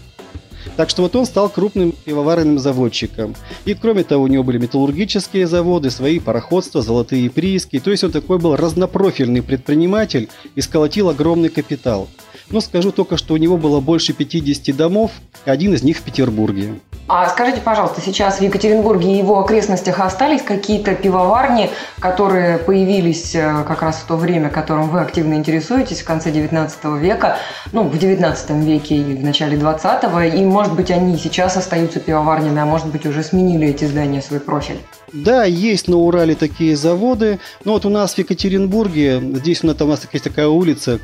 Так 0.75 0.89
что 0.91 1.01
вот 1.01 1.15
он 1.15 1.25
стал 1.25 1.49
крупным 1.49 1.93
пивоваренным 2.05 2.59
заводчиком. 2.59 3.35
И 3.65 3.73
кроме 3.73 4.03
того, 4.03 4.23
у 4.23 4.27
него 4.27 4.43
были 4.43 4.59
металлургические 4.59 5.47
заводы, 5.47 5.89
свои 5.89 6.19
пароходства, 6.19 6.81
золотые 6.83 7.29
прииски. 7.31 7.79
То 7.79 7.89
есть 7.89 8.03
он 8.03 8.11
такой 8.11 8.37
был 8.37 8.55
разнопрофильный 8.55 9.41
предприниматель 9.41 10.29
и 10.55 10.61
сколотил 10.61 11.09
огромный 11.09 11.49
капитал. 11.49 12.07
Но 12.51 12.61
скажу 12.61 12.91
только, 12.91 13.17
что 13.17 13.33
у 13.33 13.37
него 13.37 13.57
было 13.57 13.79
больше 13.79 14.13
50 14.13 14.75
домов, 14.75 15.11
один 15.45 15.73
из 15.73 15.83
них 15.83 15.97
в 15.97 16.03
Петербурге. 16.03 16.79
А 17.11 17.27
скажите, 17.27 17.59
пожалуйста, 17.59 18.01
сейчас 18.01 18.37
в 18.37 18.41
Екатеринбурге 18.41 19.11
и 19.11 19.17
его 19.17 19.39
окрестностях 19.39 19.99
остались 19.99 20.43
какие-то 20.43 20.93
пивоварни, 20.93 21.71
которые 21.99 22.59
появились 22.59 23.33
э, 23.33 23.63
как 23.67 23.81
раз 23.81 23.95
в 23.95 24.05
то 24.05 24.15
время, 24.15 24.51
которым 24.51 24.89
вы 24.89 25.01
активно 25.01 25.33
интересуетесь, 25.33 26.01
в 26.01 26.05
конце 26.05 26.29
19 26.29 26.85
века, 27.01 27.39
ну, 27.71 27.81
в 27.85 27.97
19 27.97 28.51
веке 28.63 28.97
и 28.97 29.15
в 29.15 29.23
начале 29.23 29.57
20-го, 29.57 30.21
и, 30.21 30.45
может 30.45 30.75
быть, 30.75 30.91
они 30.91 31.17
сейчас 31.17 31.57
остаются 31.57 31.99
пивоварнями, 31.99 32.61
а 32.61 32.65
может 32.65 32.85
быть, 32.85 33.07
уже 33.07 33.23
сменили 33.23 33.69
эти 33.69 33.85
здания 33.85 34.21
свой 34.21 34.39
профиль? 34.39 34.77
Да, 35.13 35.45
есть 35.45 35.87
на 35.87 35.97
Урале 35.97 36.35
такие 36.35 36.75
заводы. 36.75 37.39
Но 37.65 37.73
вот 37.73 37.85
у 37.85 37.89
нас 37.89 38.13
в 38.13 38.17
Екатеринбурге, 38.17 39.21
здесь 39.35 39.63
у 39.63 39.67
нас, 39.67 39.81
у 39.81 39.87
нас 39.87 40.07
есть 40.11 40.23
такая 40.23 40.47
улица, 40.47 40.99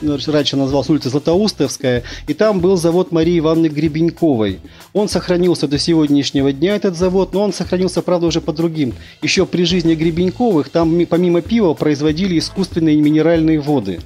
раньше 0.00 0.56
называлась 0.56 0.88
улица 0.88 1.10
Златоустовская, 1.10 2.02
и 2.26 2.34
там 2.34 2.60
был 2.60 2.76
завод 2.76 3.12
Марии 3.12 3.38
Ивановны 3.38 3.66
Гребеньковой. 3.66 4.60
Он 4.92 5.08
сохранился 5.50 5.68
до 5.68 5.78
сегодняшнего 5.78 6.52
дня, 6.52 6.76
этот 6.76 6.96
завод, 6.96 7.34
но 7.34 7.42
он 7.42 7.52
сохранился, 7.52 8.02
правда, 8.02 8.26
уже 8.26 8.40
по 8.40 8.52
другим. 8.52 8.94
Еще 9.22 9.46
при 9.46 9.64
жизни 9.64 9.96
Гребеньковых 9.96 10.68
там 10.68 11.06
помимо 11.06 11.40
пива 11.42 11.74
производили 11.74 12.38
искусственные 12.38 13.00
минеральные 13.00 13.58
воды. 13.60 13.98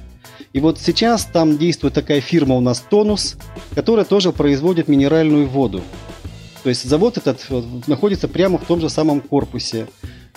И 0.53 0.59
вот 0.59 0.79
сейчас 0.79 1.25
там 1.25 1.57
действует 1.57 1.93
такая 1.93 2.21
фирма 2.21 2.55
у 2.55 2.61
нас 2.61 2.83
«Тонус», 2.89 3.35
которая 3.75 4.05
тоже 4.05 4.31
производит 4.31 4.87
минеральную 4.87 5.47
воду. 5.47 5.81
То 6.63 6.69
есть 6.69 6.89
завод 6.89 7.17
этот 7.17 7.45
находится 7.87 8.27
прямо 8.27 8.57
в 8.57 8.65
том 8.65 8.81
же 8.81 8.89
самом 8.89 9.21
корпусе. 9.21 9.85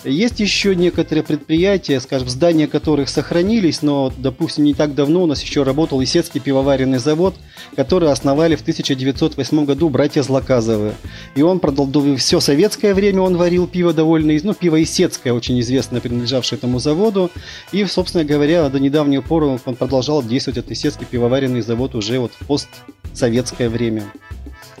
Есть 0.05 0.39
еще 0.39 0.75
некоторые 0.75 1.23
предприятия, 1.23 1.99
скажем, 1.99 2.29
здания 2.29 2.67
которых 2.67 3.09
сохранились, 3.09 3.81
но, 3.81 4.13
допустим, 4.17 4.63
не 4.63 4.73
так 4.73 4.95
давно 4.95 5.23
у 5.23 5.25
нас 5.25 5.41
еще 5.41 5.63
работал 5.63 6.01
Исетский 6.01 6.39
пивоваренный 6.39 6.99
завод, 6.99 7.35
который 7.75 8.09
основали 8.09 8.55
в 8.55 8.61
1908 8.61 9.65
году 9.65 9.89
братья 9.89 10.23
Злоказовы. 10.23 10.93
И 11.35 11.41
он 11.41 11.59
продолжил 11.59 12.15
все 12.15 12.39
советское 12.39 12.93
время 12.93 13.21
он 13.21 13.35
варил 13.35 13.67
пиво 13.67 13.93
довольно, 13.93 14.33
ну, 14.41 14.53
пиво 14.53 14.81
Исетское, 14.81 15.33
очень 15.33 15.59
известное, 15.59 15.99
принадлежавшее 15.99 16.57
этому 16.57 16.79
заводу. 16.79 17.29
И, 17.73 17.83
собственно 17.83 18.23
говоря, 18.23 18.69
до 18.69 18.79
недавнего 18.79 19.21
поры 19.21 19.47
он 19.47 19.59
продолжал 19.59 20.23
действовать, 20.23 20.59
этот 20.59 20.71
Исетский 20.71 21.05
пивоваренный 21.05 21.61
завод 21.61 21.95
уже 21.95 22.19
вот 22.19 22.31
в 22.39 22.47
постсоветское 22.47 23.67
время. 23.67 24.03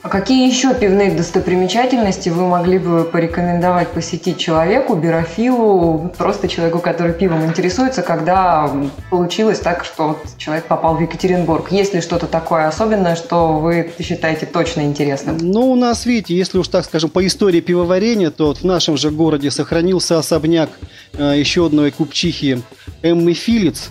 А 0.01 0.09
какие 0.09 0.47
еще 0.49 0.73
пивные 0.73 1.11
достопримечательности 1.11 2.29
вы 2.29 2.47
могли 2.47 2.77
бы 2.77 3.03
порекомендовать 3.03 3.89
посетить 3.89 4.37
человеку, 4.37 4.95
бирофилу, 4.95 6.11
просто 6.17 6.47
человеку, 6.47 6.79
который 6.79 7.13
пивом 7.13 7.45
интересуется, 7.45 8.01
когда 8.01 8.71
получилось 9.09 9.59
так, 9.59 9.83
что 9.83 10.17
человек 10.37 10.65
попал 10.65 10.95
в 10.95 11.01
Екатеринбург? 11.01 11.71
Есть 11.71 11.93
ли 11.93 12.01
что-то 12.01 12.27
такое 12.27 12.67
особенное, 12.67 13.15
что 13.15 13.59
вы 13.59 13.91
считаете 13.99 14.45
точно 14.45 14.81
интересным? 14.81 15.37
Ну, 15.37 15.71
у 15.71 15.75
нас, 15.75 16.05
видите, 16.05 16.35
если 16.35 16.57
уж 16.57 16.67
так 16.69 16.85
скажем, 16.85 17.09
по 17.09 17.25
истории 17.25 17.59
пивоварения, 17.59 18.29
то 18.29 18.47
вот 18.47 18.59
в 18.59 18.63
нашем 18.63 18.97
же 18.97 19.11
городе 19.11 19.51
сохранился 19.51 20.17
особняк 20.17 20.69
э, 21.13 21.33
еще 21.37 21.65
одной 21.65 21.91
купчихи 21.91 22.61
Эммы 23.01 23.33
Филиц, 23.33 23.89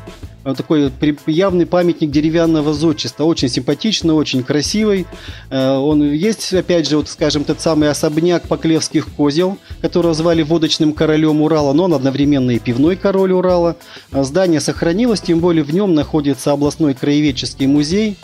такой 0.55 0.90
явный 1.26 1.67
памятник 1.67 2.11
деревянного 2.11 2.73
зодчества. 2.73 3.25
Очень 3.25 3.49
симпатичный, 3.49 4.14
очень 4.14 4.43
красивый. 4.43 5.07
Э, 5.50 5.76
он 5.76 6.12
есть, 6.12 6.52
опять 6.55 6.88
же, 6.88 6.97
вот, 6.97 7.09
скажем, 7.09 7.45
тот 7.45 7.61
самый 7.61 7.90
особняк 7.90 8.49
Поклевских 8.49 9.09
козел, 9.14 9.59
которого 9.81 10.14
звали 10.14 10.43
водочным 10.43 10.93
королем 10.93 11.43
Урала, 11.43 11.73
но 11.73 11.85
он 11.85 11.95
одновременно 11.95 12.52
и 12.52 12.59
пивной 12.59 12.97
король 12.97 13.33
Урала. 13.33 13.76
Э, 14.12 14.23
здание 14.25 14.61
сохранилось, 14.61 15.21
тем 15.21 15.40
более 15.40 15.64
в 15.64 15.75
нем 15.75 15.95
находится 15.95 16.52
областной 16.52 16.95
краеведческий 16.95 17.67
музей. 17.67 18.17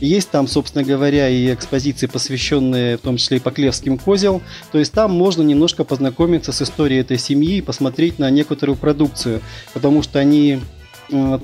Есть 0.00 0.30
там, 0.30 0.48
собственно 0.48 0.84
говоря, 0.84 1.28
и 1.28 1.54
экспозиции, 1.54 2.06
посвященные 2.06 2.96
в 2.96 3.00
том 3.00 3.16
числе 3.18 3.36
и 3.36 3.40
Поклевским 3.40 3.98
козел. 3.98 4.42
То 4.72 4.78
есть 4.78 4.92
там 4.92 5.12
можно 5.12 5.42
немножко 5.42 5.84
познакомиться 5.84 6.50
с 6.50 6.60
историей 6.60 7.00
этой 7.00 7.18
семьи 7.18 7.58
и 7.58 7.60
посмотреть 7.60 8.18
на 8.18 8.28
некоторую 8.30 8.76
продукцию, 8.76 9.40
потому 9.72 10.02
что 10.02 10.18
они 10.18 10.58
Э, 10.58 10.81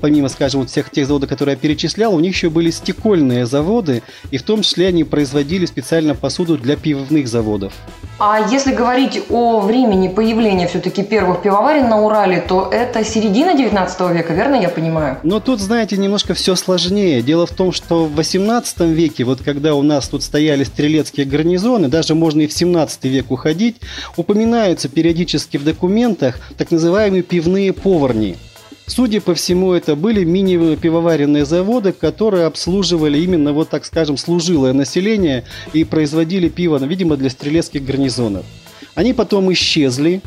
помимо, 0.01 0.29
скажем, 0.29 0.61
вот 0.61 0.69
всех 0.69 0.89
тех 0.89 1.07
заводов, 1.07 1.29
которые 1.29 1.53
я 1.53 1.59
перечислял, 1.59 2.13
у 2.13 2.19
них 2.19 2.33
еще 2.33 2.49
были 2.49 2.71
стекольные 2.71 3.45
заводы, 3.45 4.03
и 4.31 4.37
в 4.37 4.43
том 4.43 4.61
числе 4.61 4.87
они 4.87 5.03
производили 5.03 5.65
специально 5.65 6.15
посуду 6.15 6.57
для 6.57 6.75
пивных 6.75 7.27
заводов. 7.27 7.73
А 8.19 8.47
если 8.51 8.73
говорить 8.73 9.21
о 9.29 9.61
времени 9.61 10.09
появления 10.09 10.67
все-таки 10.67 11.03
первых 11.03 11.41
пивоварен 11.41 11.87
на 11.87 12.01
Урале, 12.01 12.41
то 12.41 12.69
это 12.69 13.03
середина 13.05 13.55
19 13.55 14.11
века, 14.11 14.33
верно 14.33 14.55
я 14.55 14.69
понимаю? 14.69 15.17
Но 15.23 15.39
тут, 15.39 15.61
знаете, 15.61 15.95
немножко 15.95 16.33
все 16.33 16.55
сложнее. 16.55 17.21
Дело 17.21 17.45
в 17.45 17.51
том, 17.51 17.71
что 17.71 18.05
в 18.05 18.15
18 18.15 18.81
веке, 18.81 19.23
вот 19.23 19.41
когда 19.41 19.73
у 19.75 19.83
нас 19.83 20.09
тут 20.09 20.23
стояли 20.23 20.65
стрелецкие 20.65 21.25
гарнизоны, 21.25 21.87
даже 21.87 22.13
можно 22.13 22.41
и 22.41 22.47
в 22.47 22.53
17 22.53 23.05
век 23.05 23.31
уходить, 23.31 23.77
упоминаются 24.17 24.89
периодически 24.89 25.57
в 25.57 25.63
документах 25.63 26.39
так 26.57 26.71
называемые 26.71 27.23
пивные 27.23 27.71
поварни– 27.71 28.35
Судя 28.89 29.21
по 29.21 29.35
всему, 29.35 29.73
это 29.73 29.95
были 29.95 30.23
мини-пивоваренные 30.23 31.45
заводы, 31.45 31.91
которые 31.91 32.45
обслуживали 32.47 33.19
именно, 33.19 33.53
вот 33.53 33.69
так 33.69 33.85
скажем, 33.85 34.17
служилое 34.17 34.73
население 34.73 35.45
и 35.73 35.83
производили 35.83 36.49
пиво, 36.49 36.83
видимо, 36.83 37.15
для 37.15 37.29
стрелецких 37.29 37.85
гарнизонов. 37.85 38.45
Они 38.95 39.13
потом 39.13 39.53
исчезли, 39.53 40.21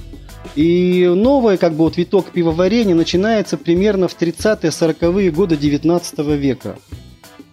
и 0.54 1.10
новый 1.12 1.58
как 1.58 1.72
бы 1.72 1.78
вот 1.78 1.96
виток 1.96 2.30
пивоварения 2.30 2.94
начинается 2.94 3.56
примерно 3.56 4.06
в 4.06 4.16
30-40-е 4.16 5.32
годы 5.32 5.56
19 5.56 6.18
века. 6.20 6.78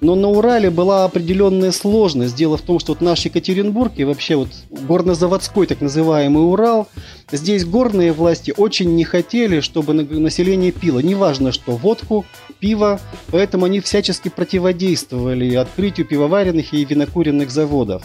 Но 0.01 0.15
на 0.15 0.29
Урале 0.29 0.70
была 0.70 1.03
определенная 1.03 1.72
сложность. 1.72 2.36
Дело 2.36 2.58
в 2.58 2.62
том, 2.62 2.79
что 2.79 2.94
вот 2.94 3.01
наш 3.01 3.25
Екатеринбург 3.25 3.94
и 3.98 4.06
вообще 4.06 4.36
вот 4.36 4.50
горнозаводской 4.70 5.68
так 5.68 5.82
называемый 5.82 6.44
Урал, 6.44 6.88
здесь 7.32 7.65
горные 7.65 8.13
власти 8.13 8.53
очень 8.56 8.96
не 8.96 9.03
хотели, 9.03 9.60
чтобы 9.60 9.94
население 9.94 10.72
пило. 10.72 11.00
Неважно, 11.00 11.51
что 11.51 11.74
водку, 11.74 12.25
пиво, 12.60 13.00
поэтому 13.32 13.66
они 13.66 13.80
всячески 13.80 14.30
противодействовали 14.30 15.56
открытию 15.56 16.08
пивоваренных 16.08 16.74
и 16.74 16.86
винокуренных 16.86 17.50
заводов. 17.51 18.04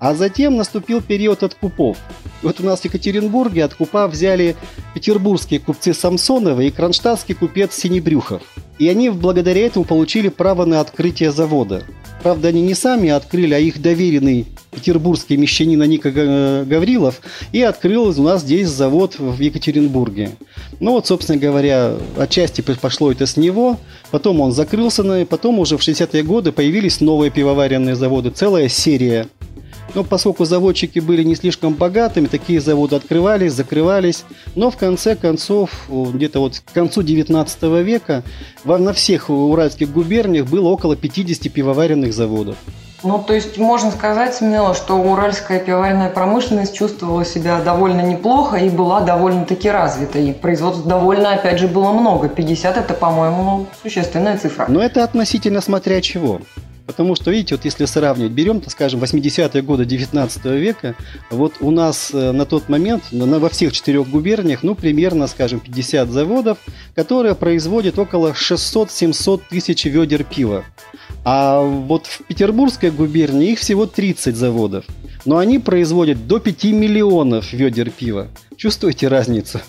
А 0.00 0.14
затем 0.14 0.56
наступил 0.56 1.02
период 1.02 1.42
откупов. 1.42 1.98
Вот 2.42 2.60
у 2.60 2.64
нас 2.64 2.80
в 2.80 2.84
Екатеринбурге 2.84 3.64
откупа 3.64 4.06
взяли 4.06 4.54
петербургские 4.94 5.58
купцы 5.58 5.92
Самсоновы 5.92 6.68
и 6.68 6.70
кронштадтский 6.70 7.34
купец 7.34 7.74
Синебрюхов. 7.74 8.42
И 8.78 8.88
они 8.88 9.10
благодаря 9.10 9.66
этому 9.66 9.84
получили 9.84 10.28
право 10.28 10.64
на 10.64 10.80
открытие 10.80 11.32
завода. 11.32 11.82
Правда, 12.22 12.48
они 12.48 12.62
не 12.62 12.74
сами 12.74 13.10
открыли, 13.10 13.54
а 13.54 13.58
их 13.58 13.82
доверенный 13.82 14.46
петербургский 14.78 15.36
мещанин 15.36 15.82
Ника 15.82 16.10
Гаврилов 16.10 17.20
и 17.52 17.62
открыл 17.62 18.08
у 18.08 18.22
нас 18.22 18.42
здесь 18.42 18.68
завод 18.68 19.18
в 19.18 19.40
Екатеринбурге. 19.40 20.30
Ну 20.80 20.92
вот, 20.92 21.06
собственно 21.06 21.38
говоря, 21.38 21.94
отчасти 22.16 22.60
пошло 22.60 23.10
это 23.10 23.26
с 23.26 23.36
него, 23.36 23.78
потом 24.10 24.40
он 24.40 24.52
закрылся, 24.52 25.26
потом 25.28 25.58
уже 25.58 25.76
в 25.76 25.80
60-е 25.80 26.22
годы 26.22 26.52
появились 26.52 27.00
новые 27.00 27.30
пивоваренные 27.30 27.96
заводы, 27.96 28.30
целая 28.30 28.68
серия 28.68 29.26
но 29.94 30.04
поскольку 30.04 30.44
заводчики 30.44 30.98
были 30.98 31.22
не 31.22 31.34
слишком 31.34 31.74
богатыми, 31.74 32.26
такие 32.26 32.60
заводы 32.60 32.96
открывались, 32.96 33.54
закрывались. 33.54 34.24
Но 34.54 34.70
в 34.70 34.76
конце 34.76 35.16
концов, 35.16 35.88
где-то 35.88 36.40
вот 36.40 36.62
к 36.64 36.72
концу 36.72 37.02
19 37.02 37.62
века 37.84 38.22
на 38.64 38.92
всех 38.92 39.30
уральских 39.30 39.90
губерниях 39.90 40.46
было 40.46 40.68
около 40.68 40.94
50 40.94 41.50
пивоваренных 41.52 42.12
заводов. 42.12 42.56
Ну, 43.04 43.22
то 43.24 43.32
есть 43.32 43.58
можно 43.58 43.90
сказать 43.92 44.34
смело, 44.34 44.74
что 44.74 44.96
уральская 44.96 45.60
пивоваренная 45.60 46.10
промышленность 46.10 46.74
чувствовала 46.74 47.24
себя 47.24 47.60
довольно 47.60 48.00
неплохо 48.00 48.56
и 48.56 48.68
была 48.68 49.00
довольно-таки 49.00 49.70
развита. 49.70 50.18
И 50.18 50.32
производств 50.32 50.84
довольно, 50.84 51.34
опять 51.34 51.60
же, 51.60 51.68
было 51.68 51.92
много. 51.92 52.28
50– 52.28 52.76
это, 52.78 52.94
по-моему, 52.94 53.66
существенная 53.82 54.36
цифра. 54.36 54.66
Но 54.68 54.82
это 54.82 55.04
относительно 55.04 55.60
смотря 55.60 56.00
чего. 56.00 56.40
Потому 56.88 57.14
что, 57.14 57.30
видите, 57.30 57.54
вот 57.54 57.66
если 57.66 57.84
сравнивать, 57.84 58.32
берем, 58.32 58.62
так 58.62 58.70
скажем, 58.70 59.00
80-е 59.02 59.60
годы 59.60 59.84
19 59.84 60.44
века, 60.46 60.94
вот 61.30 61.56
у 61.60 61.70
нас 61.70 62.10
э, 62.14 62.32
на 62.32 62.46
тот 62.46 62.70
момент 62.70 63.04
на, 63.12 63.38
во 63.38 63.50
всех 63.50 63.72
четырех 63.72 64.08
губерниях, 64.08 64.62
ну, 64.62 64.74
примерно, 64.74 65.26
скажем, 65.26 65.60
50 65.60 66.08
заводов, 66.08 66.56
которые 66.94 67.34
производят 67.34 67.98
около 67.98 68.32
600-700 68.32 69.42
тысяч 69.50 69.84
ведер 69.84 70.24
пива. 70.24 70.64
А 71.30 71.60
вот 71.60 72.06
в 72.06 72.22
Петербургской 72.24 72.90
губернии 72.90 73.52
их 73.52 73.58
всего 73.58 73.84
30 73.84 74.34
заводов. 74.34 74.86
Но 75.26 75.36
они 75.36 75.58
производят 75.58 76.26
до 76.26 76.38
5 76.38 76.64
миллионов 76.64 77.52
ведер 77.52 77.90
пива. 77.90 78.28
Чувствуете 78.56 79.08
разницу? 79.08 79.60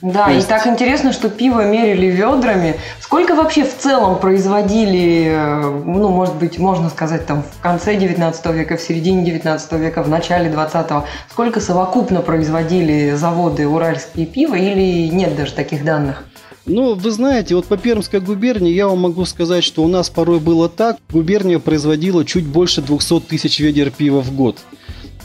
Да, 0.00 0.30
есть... 0.30 0.46
и 0.46 0.48
так 0.48 0.66
интересно, 0.66 1.12
что 1.12 1.28
пиво 1.28 1.66
мерили 1.66 2.06
ведрами. 2.06 2.76
Сколько 2.98 3.34
вообще 3.34 3.64
в 3.64 3.76
целом 3.76 4.18
производили, 4.18 5.26
э, 5.26 5.82
ну, 5.84 6.08
может 6.08 6.36
быть, 6.36 6.58
можно 6.58 6.88
сказать, 6.88 7.26
там 7.26 7.42
в 7.42 7.60
конце 7.60 7.96
19 7.96 8.46
века, 8.54 8.78
в 8.78 8.80
середине 8.80 9.22
19 9.22 9.72
века, 9.72 10.02
в 10.02 10.08
начале 10.08 10.50
20-го, 10.50 11.04
сколько 11.30 11.60
совокупно 11.60 12.22
производили 12.22 13.10
заводы 13.16 13.68
уральские 13.68 14.24
пиво 14.24 14.54
или 14.54 15.08
нет 15.08 15.36
даже 15.36 15.52
таких 15.52 15.84
данных? 15.84 16.24
Ну, 16.66 16.94
вы 16.94 17.10
знаете, 17.12 17.54
вот 17.54 17.66
по 17.66 17.76
Пермской 17.76 18.20
губернии 18.20 18.72
я 18.72 18.88
вам 18.88 18.98
могу 18.98 19.24
сказать, 19.24 19.62
что 19.62 19.84
у 19.84 19.88
нас 19.88 20.10
порой 20.10 20.40
было 20.40 20.68
так. 20.68 20.98
Губерния 21.12 21.60
производила 21.60 22.24
чуть 22.24 22.44
больше 22.44 22.82
200 22.82 23.20
тысяч 23.20 23.60
ведер 23.60 23.90
пива 23.92 24.20
в 24.20 24.34
год. 24.34 24.58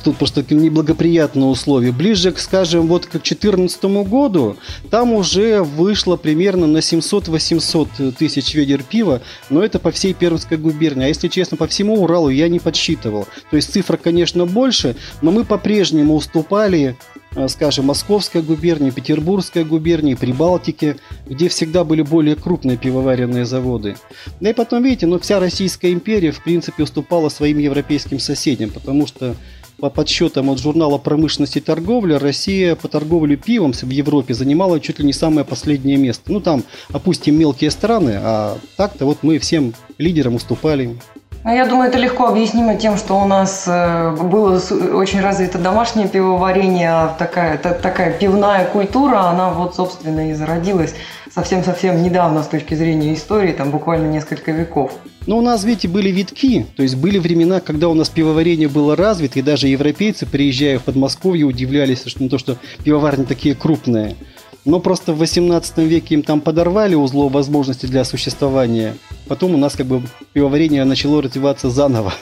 тут 0.04 0.18
просто 0.18 0.44
неблагоприятные 0.54 1.46
условия. 1.46 1.92
Ближе, 1.92 2.34
скажем, 2.38 2.88
вот 2.88 3.06
к 3.06 3.12
2014 3.12 3.84
году, 4.08 4.58
там 4.90 5.14
уже 5.14 5.64
вышло 5.64 6.16
примерно 6.16 6.68
на 6.68 6.78
700-800 6.78 8.12
тысяч 8.14 8.54
ведер 8.54 8.84
пива, 8.84 9.22
но 9.50 9.64
это 9.64 9.80
по 9.80 9.92
всей 9.92 10.14
Пермской 10.14 10.58
губернии. 10.58 11.06
А 11.06 11.08
если 11.08 11.28
честно, 11.28 11.58
по 11.58 11.68
всему 11.68 12.02
Уралу 12.04 12.30
я 12.30 12.50
не 12.50 12.60
подсчитывал. 12.60 13.28
То 13.50 13.56
есть 13.56 13.72
цифра, 13.72 13.98
конечно, 13.98 14.46
больше, 14.46 14.96
но 15.22 15.32
мы 15.32 15.44
по-прежнему 15.44 16.16
уступали 16.16 16.98
скажем, 17.48 17.86
Московская 17.86 18.42
губерния, 18.42 18.92
Петербургская 18.92 19.64
губерния, 19.64 20.16
Прибалтики, 20.16 20.98
где 21.26 21.50
всегда 21.50 21.84
были 21.84 22.02
более 22.02 22.36
крупные 22.36 22.78
пивоваренные 22.78 23.46
заводы. 23.46 23.96
Да 24.40 24.50
и 24.50 24.54
потом, 24.54 24.84
видите, 24.84 25.08
ну, 25.08 25.20
вся 25.20 25.40
Российская 25.40 25.94
империя, 25.94 26.32
в 26.32 26.44
принципе, 26.44 26.84
уступала 26.84 27.30
своим 27.30 27.58
европейским 27.58 28.20
соседям, 28.20 28.70
потому 28.70 29.08
что 29.08 29.36
по 29.82 29.90
подсчетам 29.90 30.52
от 30.52 30.60
журнала 30.60 31.00
промышленности 31.00 31.58
и 31.58 31.62
торговли, 31.62 32.14
Россия 32.14 32.76
по 32.76 32.88
торговле 32.88 33.36
пивом 33.36 33.74
в 33.74 33.90
Европе 33.90 34.36
занимала 34.36 34.80
чуть 34.80 35.00
ли 35.00 35.06
не 35.06 35.12
самое 35.12 35.44
последнее 35.44 35.98
место. 35.98 36.32
Ну, 36.32 36.40
там, 36.40 36.64
опустим 36.90 37.38
мелкие 37.38 37.72
страны, 37.72 38.14
а 38.22 38.60
так-то 38.78 39.08
вот 39.08 39.20
мы 39.24 39.40
всем 39.40 39.74
лидерам 39.98 40.36
уступали. 40.36 41.00
Ну, 41.44 41.56
я 41.56 41.66
думаю, 41.66 41.90
это 41.90 41.98
легко 41.98 42.28
объяснимо 42.28 42.76
тем, 42.76 42.98
что 42.98 43.20
у 43.20 43.26
нас 43.26 43.64
э, 43.66 44.12
было 44.12 44.62
очень 44.94 45.22
развито 45.22 45.58
домашнее 45.58 46.08
пивоварение, 46.08 46.92
а 46.92 47.16
такая, 47.18 47.58
такая 47.58 48.14
пивная 48.14 48.66
культура, 48.66 49.22
она 49.22 49.50
вот, 49.50 49.76
собственно, 49.76 50.30
и 50.30 50.34
зародилась 50.34 50.94
совсем-совсем 51.34 52.04
недавно 52.04 52.44
с 52.44 52.48
точки 52.48 52.76
зрения 52.76 53.16
истории, 53.16 53.54
там 53.54 53.72
буквально 53.72 54.08
несколько 54.08 54.52
веков. 54.52 54.92
Но 55.26 55.40
у 55.40 55.42
нас, 55.42 55.64
видите, 55.64 55.88
были 55.88 56.10
витки, 56.10 56.68
то 56.76 56.84
есть 56.84 56.96
были 56.96 57.18
времена, 57.18 57.60
когда 57.60 57.90
у 57.90 57.96
нас 57.96 58.10
пивоварение 58.10 58.68
было 58.68 58.96
развито, 58.96 59.40
и 59.40 59.42
даже 59.42 59.68
европейцы, 59.68 60.28
приезжая 60.28 60.78
в 60.78 60.84
Подмосковье, 60.84 61.46
удивлялись, 61.46 62.04
что, 62.06 62.22
ну, 62.22 62.30
то, 62.30 62.38
что 62.38 62.58
пивоварни 62.84 63.24
такие 63.24 63.56
крупные. 63.56 64.16
Но 64.66 64.80
просто 64.80 65.14
в 65.14 65.18
18 65.18 65.78
веке 65.80 66.16
им 66.16 66.24
там 66.24 66.40
подорвали 66.40 66.96
узло 66.96 67.30
возможности 67.30 67.86
для 67.86 68.04
существования. 68.04 68.96
Потом 69.28 69.56
у 69.56 69.58
нас 69.58 69.76
как 69.76 69.88
бы 69.88 70.02
пивоварение 70.34 70.84
начало 70.84 71.22
развиваться 71.22 71.70
заново. 71.70 72.14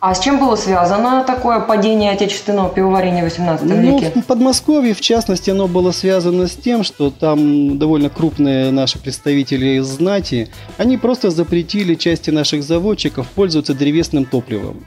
А 0.00 0.14
с 0.14 0.20
чем 0.20 0.38
было 0.38 0.56
связано 0.56 1.22
такое 1.24 1.60
падение 1.60 2.12
отечественного 2.12 2.70
пивоварения 2.70 3.22
в 3.22 3.24
18 3.24 3.64
ну, 3.66 3.76
веке? 3.76 4.12
Ну, 4.14 4.22
в 4.22 4.24
Подмосковье, 4.24 4.94
в 4.94 5.00
частности, 5.00 5.50
оно 5.50 5.68
было 5.68 5.92
связано 5.92 6.48
с 6.48 6.52
тем, 6.52 6.82
что 6.82 7.10
там 7.10 7.78
довольно 7.78 8.08
крупные 8.08 8.70
наши 8.70 8.98
представители 8.98 9.78
из 9.78 9.86
знати, 9.86 10.48
они 10.78 10.96
просто 10.98 11.30
запретили 11.30 11.94
части 11.94 12.30
наших 12.30 12.62
заводчиков 12.62 13.28
пользоваться 13.28 13.74
древесным 13.74 14.24
топливом. 14.24 14.86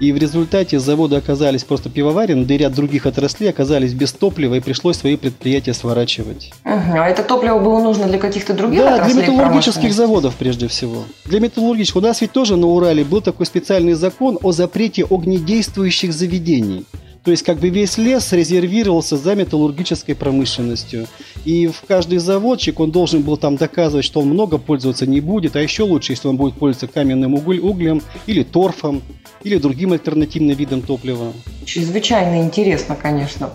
И 0.00 0.12
в 0.12 0.16
результате 0.16 0.78
заводы 0.78 1.16
оказались 1.16 1.64
просто 1.64 1.88
пивоварен, 1.88 2.44
да 2.46 2.54
и 2.54 2.58
ряд 2.58 2.74
других 2.74 3.06
отраслей 3.06 3.50
оказались 3.50 3.92
без 3.92 4.12
топлива, 4.12 4.54
и 4.56 4.60
пришлось 4.60 4.96
свои 4.96 5.16
предприятия 5.16 5.74
сворачивать. 5.74 6.52
Угу. 6.64 6.98
А 6.98 7.08
это 7.08 7.22
топливо 7.22 7.58
было 7.58 7.80
нужно 7.82 8.06
для 8.06 8.18
каких-то 8.18 8.54
других 8.54 8.80
да, 8.80 8.94
отраслей? 8.94 9.14
Да, 9.14 9.22
для 9.22 9.32
металлургических 9.32 9.92
заводов 9.92 10.34
прежде 10.36 10.68
всего. 10.68 11.04
Для 11.24 11.40
металлургических. 11.40 11.96
У 11.96 12.00
нас 12.00 12.20
ведь 12.20 12.32
тоже 12.32 12.56
на 12.56 12.66
Урале 12.66 13.04
был 13.04 13.20
такой 13.20 13.46
специальный 13.46 13.94
закон 13.94 14.38
о 14.42 14.52
запрете 14.52 15.04
огнедействующих 15.08 16.12
заведений. 16.12 16.84
То 17.24 17.30
есть 17.30 17.42
как 17.42 17.58
бы 17.58 17.70
весь 17.70 17.96
лес 17.96 18.32
резервировался 18.32 19.16
за 19.16 19.34
металлургической 19.34 20.14
промышленностью. 20.14 21.06
И 21.46 21.66
в 21.68 21.82
каждый 21.88 22.18
заводчик 22.18 22.80
он 22.80 22.90
должен 22.90 23.22
был 23.22 23.38
там 23.38 23.56
доказывать, 23.56 24.04
что 24.04 24.20
он 24.20 24.28
много 24.28 24.58
пользоваться 24.58 25.06
не 25.06 25.20
будет, 25.20 25.56
а 25.56 25.62
еще 25.62 25.84
лучше, 25.84 26.12
если 26.12 26.28
он 26.28 26.36
будет 26.36 26.54
пользоваться 26.58 26.86
каменным 26.86 27.34
уголь, 27.34 27.60
углем 27.60 28.02
или 28.26 28.42
торфом 28.42 29.02
или 29.42 29.56
другим 29.56 29.92
альтернативным 29.92 30.54
видом 30.54 30.82
топлива. 30.82 31.32
Чрезвычайно 31.64 32.42
интересно, 32.42 32.94
конечно. 32.94 33.50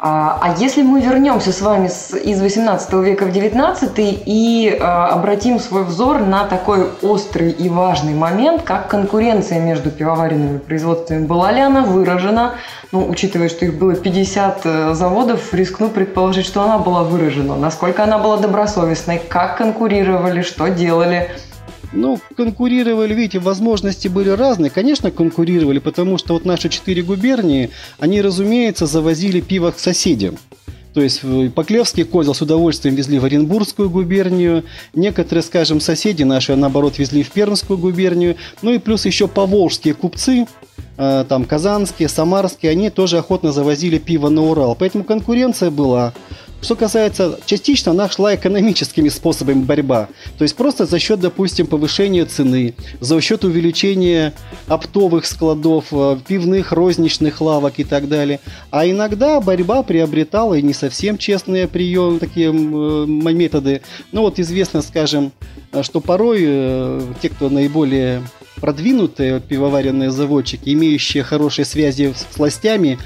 А, 0.00 0.38
а 0.40 0.54
если 0.56 0.82
мы 0.82 1.00
вернемся 1.00 1.52
с 1.52 1.60
вами 1.60 1.86
из 1.86 2.40
18 2.40 2.92
века 2.94 3.24
в 3.24 3.32
19 3.32 3.92
и 3.98 4.78
а, 4.80 5.08
обратим 5.08 5.58
свой 5.58 5.82
взор 5.82 6.20
на 6.20 6.44
такой 6.44 6.86
острый 7.02 7.50
и 7.50 7.68
важный 7.68 8.14
момент, 8.14 8.62
как 8.62 8.88
конкуренция 8.88 9.58
между 9.58 9.90
пивоваренными 9.90 10.58
производствами, 10.58 11.26
была 11.26 11.50
ли 11.50 11.60
она 11.60 11.82
выражена, 11.82 12.54
ну, 12.92 13.08
учитывая, 13.08 13.48
что 13.48 13.64
их 13.64 13.76
было 13.76 13.96
50 13.96 14.60
э, 14.64 14.94
заводов, 14.94 15.52
рискну 15.52 15.88
предположить, 15.88 16.46
что 16.46 16.62
она 16.62 16.78
была 16.78 17.02
выражена, 17.02 17.56
насколько 17.56 18.04
она 18.04 18.18
была 18.18 18.36
добросовестной, 18.36 19.20
как 19.28 19.58
конкурировали, 19.58 20.42
что 20.42 20.68
делали– 20.68 21.28
ну, 21.92 22.20
конкурировали, 22.36 23.14
видите, 23.14 23.38
возможности 23.38 24.08
были 24.08 24.30
разные. 24.30 24.70
Конечно, 24.70 25.10
конкурировали, 25.10 25.78
потому 25.78 26.18
что 26.18 26.34
вот 26.34 26.44
наши 26.44 26.68
четыре 26.68 27.02
губернии, 27.02 27.70
они, 27.98 28.20
разумеется, 28.20 28.86
завозили 28.86 29.40
пиво 29.40 29.70
к 29.70 29.78
соседям. 29.78 30.36
То 30.94 31.02
есть 31.02 31.20
Поклевский 31.54 32.04
козел 32.04 32.34
с 32.34 32.42
удовольствием 32.42 32.96
везли 32.96 33.18
в 33.18 33.24
Оренбургскую 33.24 33.88
губернию, 33.90 34.64
некоторые, 34.94 35.42
скажем, 35.42 35.80
соседи 35.80 36.24
наши, 36.24 36.56
наоборот, 36.56 36.98
везли 36.98 37.22
в 37.22 37.30
Пермскую 37.30 37.78
губернию, 37.78 38.36
ну 38.62 38.72
и 38.72 38.78
плюс 38.78 39.06
еще 39.06 39.28
поволжские 39.28 39.94
купцы, 39.94 40.46
э, 40.96 41.24
там 41.28 41.44
казанские, 41.44 42.08
самарские, 42.08 42.72
они 42.72 42.90
тоже 42.90 43.18
охотно 43.18 43.52
завозили 43.52 43.98
пиво 43.98 44.28
на 44.28 44.42
Урал. 44.42 44.74
Поэтому 44.74 45.04
конкуренция 45.04 45.70
была. 45.70 46.14
Что 46.60 46.74
касается, 46.74 47.38
частично 47.46 47.92
она 47.92 48.08
шла 48.08 48.34
экономическими 48.34 49.08
способами 49.08 49.62
борьба. 49.62 50.08
То 50.38 50.42
есть 50.42 50.56
просто 50.56 50.86
за 50.86 50.98
счет, 50.98 51.20
допустим, 51.20 51.66
повышения 51.66 52.24
цены, 52.24 52.74
за 53.00 53.20
счет 53.20 53.44
увеличения 53.44 54.34
оптовых 54.66 55.24
складов, 55.24 55.86
э, 55.92 56.18
пивных, 56.26 56.72
розничных 56.72 57.40
лавок 57.40 57.74
и 57.78 57.84
так 57.84 58.08
далее. 58.08 58.40
А 58.70 58.86
иногда 58.86 59.40
борьба 59.40 59.84
приобретала 59.84 60.54
и 60.54 60.62
не 60.62 60.74
совсем 60.74 61.16
честные 61.16 61.68
приемы, 61.68 62.18
такие 62.18 62.48
э, 62.48 63.06
методы. 63.06 63.82
Ну 64.10 64.22
вот 64.22 64.40
известно, 64.40 64.82
скажем, 64.82 65.32
э, 65.72 65.84
что 65.84 66.00
порой 66.00 66.38
те, 67.22 67.28
кто 67.28 67.48
наиболее 67.50 68.22
продвинутые 68.60 69.40
пивоваренные 69.40 70.10
заводчики, 70.10 70.70
имеющие 70.72 71.22
хорошие 71.22 71.64
связи 71.64 72.12
с 72.14 72.36
властями, 72.36 72.98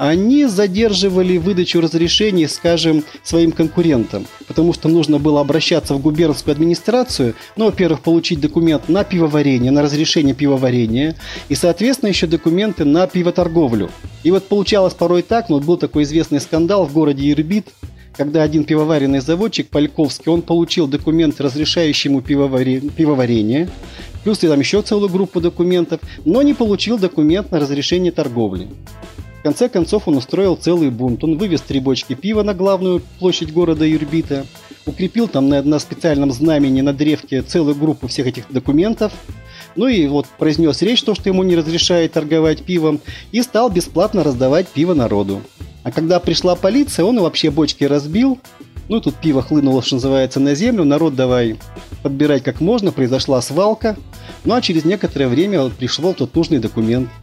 они 0.00 0.46
задерживали 0.46 1.36
выдачу 1.36 1.78
разрешений, 1.78 2.48
скажем, 2.48 3.04
своим 3.22 3.52
конкурентам, 3.52 4.26
потому 4.48 4.72
что 4.72 4.88
нужно 4.88 5.18
было 5.18 5.42
обращаться 5.42 5.92
в 5.92 6.00
губернскую 6.00 6.52
администрацию, 6.52 7.34
ну, 7.54 7.66
во-первых, 7.66 8.00
получить 8.00 8.40
документ 8.40 8.88
на 8.88 9.04
пивоварение, 9.04 9.70
на 9.70 9.82
разрешение 9.82 10.34
пивоварения, 10.34 11.16
и, 11.50 11.54
соответственно, 11.54 12.08
еще 12.08 12.26
документы 12.26 12.86
на 12.86 13.06
пивоторговлю. 13.06 13.90
И 14.22 14.30
вот 14.30 14.48
получалось 14.48 14.94
порой 14.94 15.20
так, 15.20 15.50
ну, 15.50 15.56
вот 15.56 15.66
был 15.66 15.76
такой 15.76 16.04
известный 16.04 16.40
скандал 16.40 16.86
в 16.86 16.94
городе 16.94 17.30
Ирбит, 17.30 17.66
когда 18.16 18.42
один 18.42 18.64
пивоваренный 18.64 19.20
заводчик, 19.20 19.68
Польковский, 19.68 20.32
он 20.32 20.40
получил 20.40 20.86
документ, 20.86 21.38
разрешающий 21.42 22.08
ему 22.08 22.22
пивоварение, 22.22 23.68
плюс 24.24 24.38
там 24.38 24.60
еще 24.60 24.80
целую 24.80 25.10
группу 25.10 25.42
документов, 25.42 26.00
но 26.24 26.40
не 26.40 26.54
получил 26.54 26.96
документ 26.96 27.50
на 27.50 27.60
разрешение 27.60 28.12
торговли. 28.12 28.68
В 29.40 29.42
конце 29.42 29.70
концов 29.70 30.06
он 30.06 30.18
устроил 30.18 30.54
целый 30.54 30.90
бунт. 30.90 31.24
Он 31.24 31.38
вывез 31.38 31.62
три 31.62 31.80
бочки 31.80 32.12
пива 32.12 32.42
на 32.42 32.52
главную 32.52 33.00
площадь 33.18 33.54
города 33.54 33.86
Юрбита, 33.86 34.44
укрепил 34.84 35.28
там 35.28 35.48
на, 35.48 35.62
на 35.62 35.78
специальном 35.78 36.30
знамени 36.30 36.82
на 36.82 36.92
древке 36.92 37.40
целую 37.40 37.74
группу 37.74 38.06
всех 38.06 38.26
этих 38.26 38.52
документов, 38.52 39.14
ну 39.76 39.88
и 39.88 40.06
вот 40.08 40.26
произнес 40.38 40.82
речь, 40.82 41.02
то, 41.02 41.14
что 41.14 41.30
ему 41.30 41.42
не 41.42 41.56
разрешает 41.56 42.12
торговать 42.12 42.64
пивом, 42.64 43.00
и 43.32 43.40
стал 43.40 43.70
бесплатно 43.70 44.22
раздавать 44.22 44.68
пиво 44.68 44.92
народу. 44.92 45.40
А 45.84 45.90
когда 45.90 46.20
пришла 46.20 46.54
полиция, 46.54 47.06
он 47.06 47.18
вообще 47.18 47.50
бочки 47.50 47.84
разбил, 47.84 48.38
ну 48.90 49.00
тут 49.00 49.14
пиво 49.14 49.40
хлынуло, 49.40 49.80
что 49.80 49.94
называется, 49.94 50.38
на 50.38 50.54
землю, 50.54 50.84
народ 50.84 51.16
давай 51.16 51.56
подбирать 52.02 52.42
как 52.42 52.60
можно, 52.60 52.92
произошла 52.92 53.40
свалка, 53.40 53.96
ну 54.44 54.52
а 54.52 54.60
через 54.60 54.84
некоторое 54.84 55.28
время 55.28 55.70
пришел 55.70 56.12
тот 56.12 56.34
нужный 56.34 56.58
документ– 56.58 57.08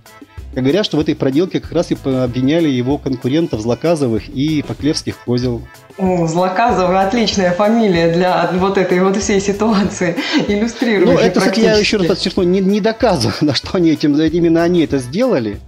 Говорят, 0.61 0.85
что 0.85 0.97
в 0.97 0.99
этой 0.99 1.15
проделке 1.15 1.59
как 1.59 1.71
раз 1.71 1.91
и 1.91 1.97
обвиняли 2.03 2.67
его 2.67 2.97
конкурентов 2.97 3.61
Злоказовых 3.61 4.27
и 4.27 4.63
Поклевских 4.63 5.17
козел. 5.17 5.61
Злоказовы 5.99 6.99
отличная 6.99 7.51
фамилия 7.51 8.11
для 8.11 8.49
вот 8.53 8.77
этой 8.79 8.99
вот 9.01 9.17
всей 9.17 9.39
ситуации, 9.39 10.15
иллюстрирующей 10.47 11.13
Ну, 11.13 11.19
это, 11.19 11.39
кстати, 11.39 11.59
я 11.59 11.77
еще 11.77 11.97
раз 11.97 12.07
подчеркну, 12.07 12.43
не, 12.43 12.59
не 12.59 12.81
доказано, 12.81 13.53
что 13.53 13.77
они 13.77 13.91
этим, 13.91 14.19
именно 14.19 14.63
они 14.63 14.81
это 14.83 14.97
сделали. 14.97 15.59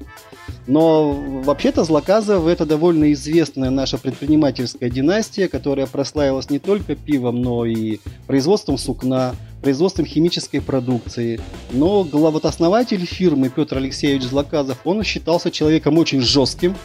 Но 0.67 1.11
вообще-то 1.11 1.83
Злоказов 1.83 2.47
это 2.47 2.65
довольно 2.65 3.11
известная 3.13 3.69
наша 3.69 3.97
предпринимательская 3.97 4.89
династия, 4.89 5.47
которая 5.47 5.87
прославилась 5.87 6.49
не 6.49 6.59
только 6.59 6.95
пивом, 6.95 7.41
но 7.41 7.65
и 7.65 7.99
производством 8.27 8.77
сукна, 8.77 9.35
производством 9.61 10.05
химической 10.05 10.59
продукции. 10.59 11.39
Но 11.71 12.03
вот 12.03 12.45
основатель 12.45 13.05
фирмы 13.05 13.49
Петр 13.49 13.77
Алексеевич 13.77 14.23
Злоказов, 14.23 14.77
он 14.85 15.03
считался 15.03 15.51
человеком 15.51 15.97
очень 15.97 16.21
жестким, 16.21 16.75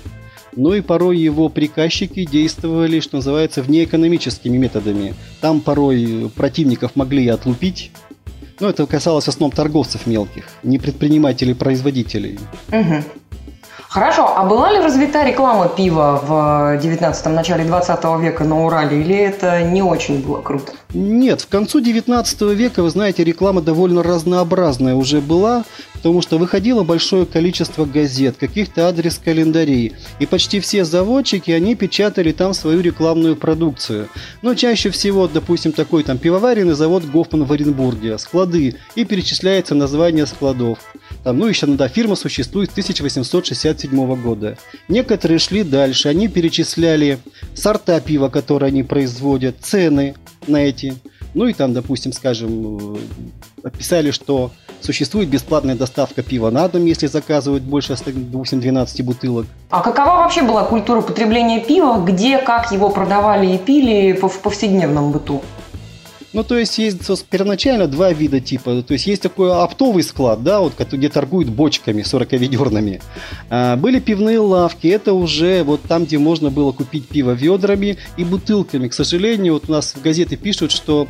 но 0.56 0.74
и 0.74 0.80
порой 0.80 1.18
его 1.18 1.48
приказчики 1.48 2.24
действовали, 2.24 3.00
что 3.00 3.16
называется, 3.16 3.62
внеэкономическими 3.62 4.56
методами. 4.56 5.14
Там 5.40 5.60
порой 5.60 6.30
противников 6.34 6.94
могли 6.94 7.26
отлупить, 7.28 7.90
но 8.60 8.68
это 8.68 8.86
касалось 8.86 9.24
в 9.24 9.28
основном 9.28 9.50
торговцев 9.50 10.06
мелких, 10.06 10.44
не 10.62 10.78
предпринимателей-производителей. 10.78 12.38
Угу. 12.68 13.04
Хорошо, 13.94 14.36
а 14.36 14.42
была 14.44 14.72
ли 14.72 14.80
развита 14.80 15.22
реклама 15.24 15.68
пива 15.68 16.20
в 16.20 16.84
19-м, 16.84 17.32
начале 17.32 17.64
20 17.64 18.04
века 18.20 18.42
на 18.42 18.66
Урале, 18.66 19.00
или 19.00 19.14
это 19.14 19.62
не 19.62 19.82
очень 19.82 20.20
было 20.20 20.42
круто? 20.42 20.72
Нет, 20.92 21.42
в 21.42 21.48
концу 21.48 21.78
19 21.78 22.40
века, 22.56 22.82
вы 22.82 22.90
знаете, 22.90 23.22
реклама 23.22 23.60
довольно 23.60 24.02
разнообразная 24.02 24.96
уже 24.96 25.20
была, 25.20 25.62
потому 25.92 26.22
что 26.22 26.38
выходило 26.38 26.82
большое 26.82 27.24
количество 27.24 27.84
газет, 27.84 28.34
каких-то 28.36 28.88
адрес-календарей, 28.88 29.94
и 30.18 30.26
почти 30.26 30.58
все 30.58 30.84
заводчики, 30.84 31.52
они 31.52 31.76
печатали 31.76 32.32
там 32.32 32.52
свою 32.52 32.80
рекламную 32.80 33.36
продукцию. 33.36 34.08
Но 34.42 34.56
чаще 34.56 34.90
всего, 34.90 35.28
допустим, 35.28 35.70
такой 35.70 36.02
там 36.02 36.18
пивоваренный 36.18 36.74
завод 36.74 37.04
Гофман 37.04 37.44
в 37.44 37.52
Оренбурге, 37.52 38.18
склады, 38.18 38.74
и 38.96 39.04
перечисляется 39.04 39.76
название 39.76 40.26
складов. 40.26 40.78
Там, 41.24 41.38
ну, 41.38 41.46
еще 41.46 41.66
да, 41.66 41.88
фирма 41.88 42.16
существует 42.16 42.68
с 42.68 42.72
1867 42.72 44.22
года. 44.22 44.58
Некоторые 44.88 45.38
шли 45.38 45.64
дальше, 45.64 46.08
они 46.08 46.28
перечисляли 46.28 47.18
сорта 47.54 47.98
пива, 48.00 48.28
которые 48.28 48.68
они 48.68 48.82
производят, 48.82 49.56
цены 49.60 50.14
на 50.46 50.58
эти. 50.58 50.94
Ну 51.32 51.46
и 51.46 51.54
там, 51.54 51.72
допустим, 51.72 52.12
скажем, 52.12 52.98
описали, 53.62 54.10
что 54.10 54.52
существует 54.82 55.30
бесплатная 55.30 55.74
доставка 55.74 56.22
пива 56.22 56.50
на 56.50 56.68
дом, 56.68 56.84
если 56.84 57.06
заказывают 57.06 57.64
больше, 57.64 57.96
допустим, 58.04 58.60
12 58.60 59.04
бутылок. 59.04 59.46
А 59.70 59.80
какова 59.80 60.18
вообще 60.18 60.42
была 60.42 60.64
культура 60.64 61.00
потребления 61.00 61.60
пива? 61.64 62.04
Где, 62.04 62.38
как 62.38 62.70
его 62.70 62.90
продавали 62.90 63.54
и 63.54 63.58
пили 63.58 64.12
в 64.12 64.40
повседневном 64.40 65.10
быту? 65.10 65.42
Ну, 66.34 66.42
то 66.42 66.58
есть 66.58 66.78
есть 66.78 66.98
первоначально 67.30 67.86
два 67.86 68.12
вида 68.12 68.40
типа. 68.40 68.82
То 68.82 68.94
есть 68.94 69.06
есть 69.06 69.22
такой 69.22 69.52
оптовый 69.52 70.02
склад, 70.02 70.42
да, 70.42 70.60
вот 70.60 70.74
где 70.92 71.08
торгуют 71.08 71.48
бочками 71.48 72.02
40-ведерными. 72.02 73.00
А, 73.50 73.76
были 73.76 74.00
пивные 74.00 74.40
лавки, 74.40 74.88
это 74.88 75.14
уже 75.14 75.62
вот 75.62 75.82
там, 75.82 76.04
где 76.04 76.18
можно 76.18 76.50
было 76.50 76.72
купить 76.72 77.06
пиво 77.06 77.30
ведрами 77.30 77.98
и 78.16 78.24
бутылками. 78.24 78.88
К 78.88 78.94
сожалению, 78.94 79.54
вот 79.54 79.68
у 79.68 79.72
нас 79.72 79.94
в 79.94 80.02
газеты 80.02 80.36
пишут, 80.36 80.72
что 80.72 81.06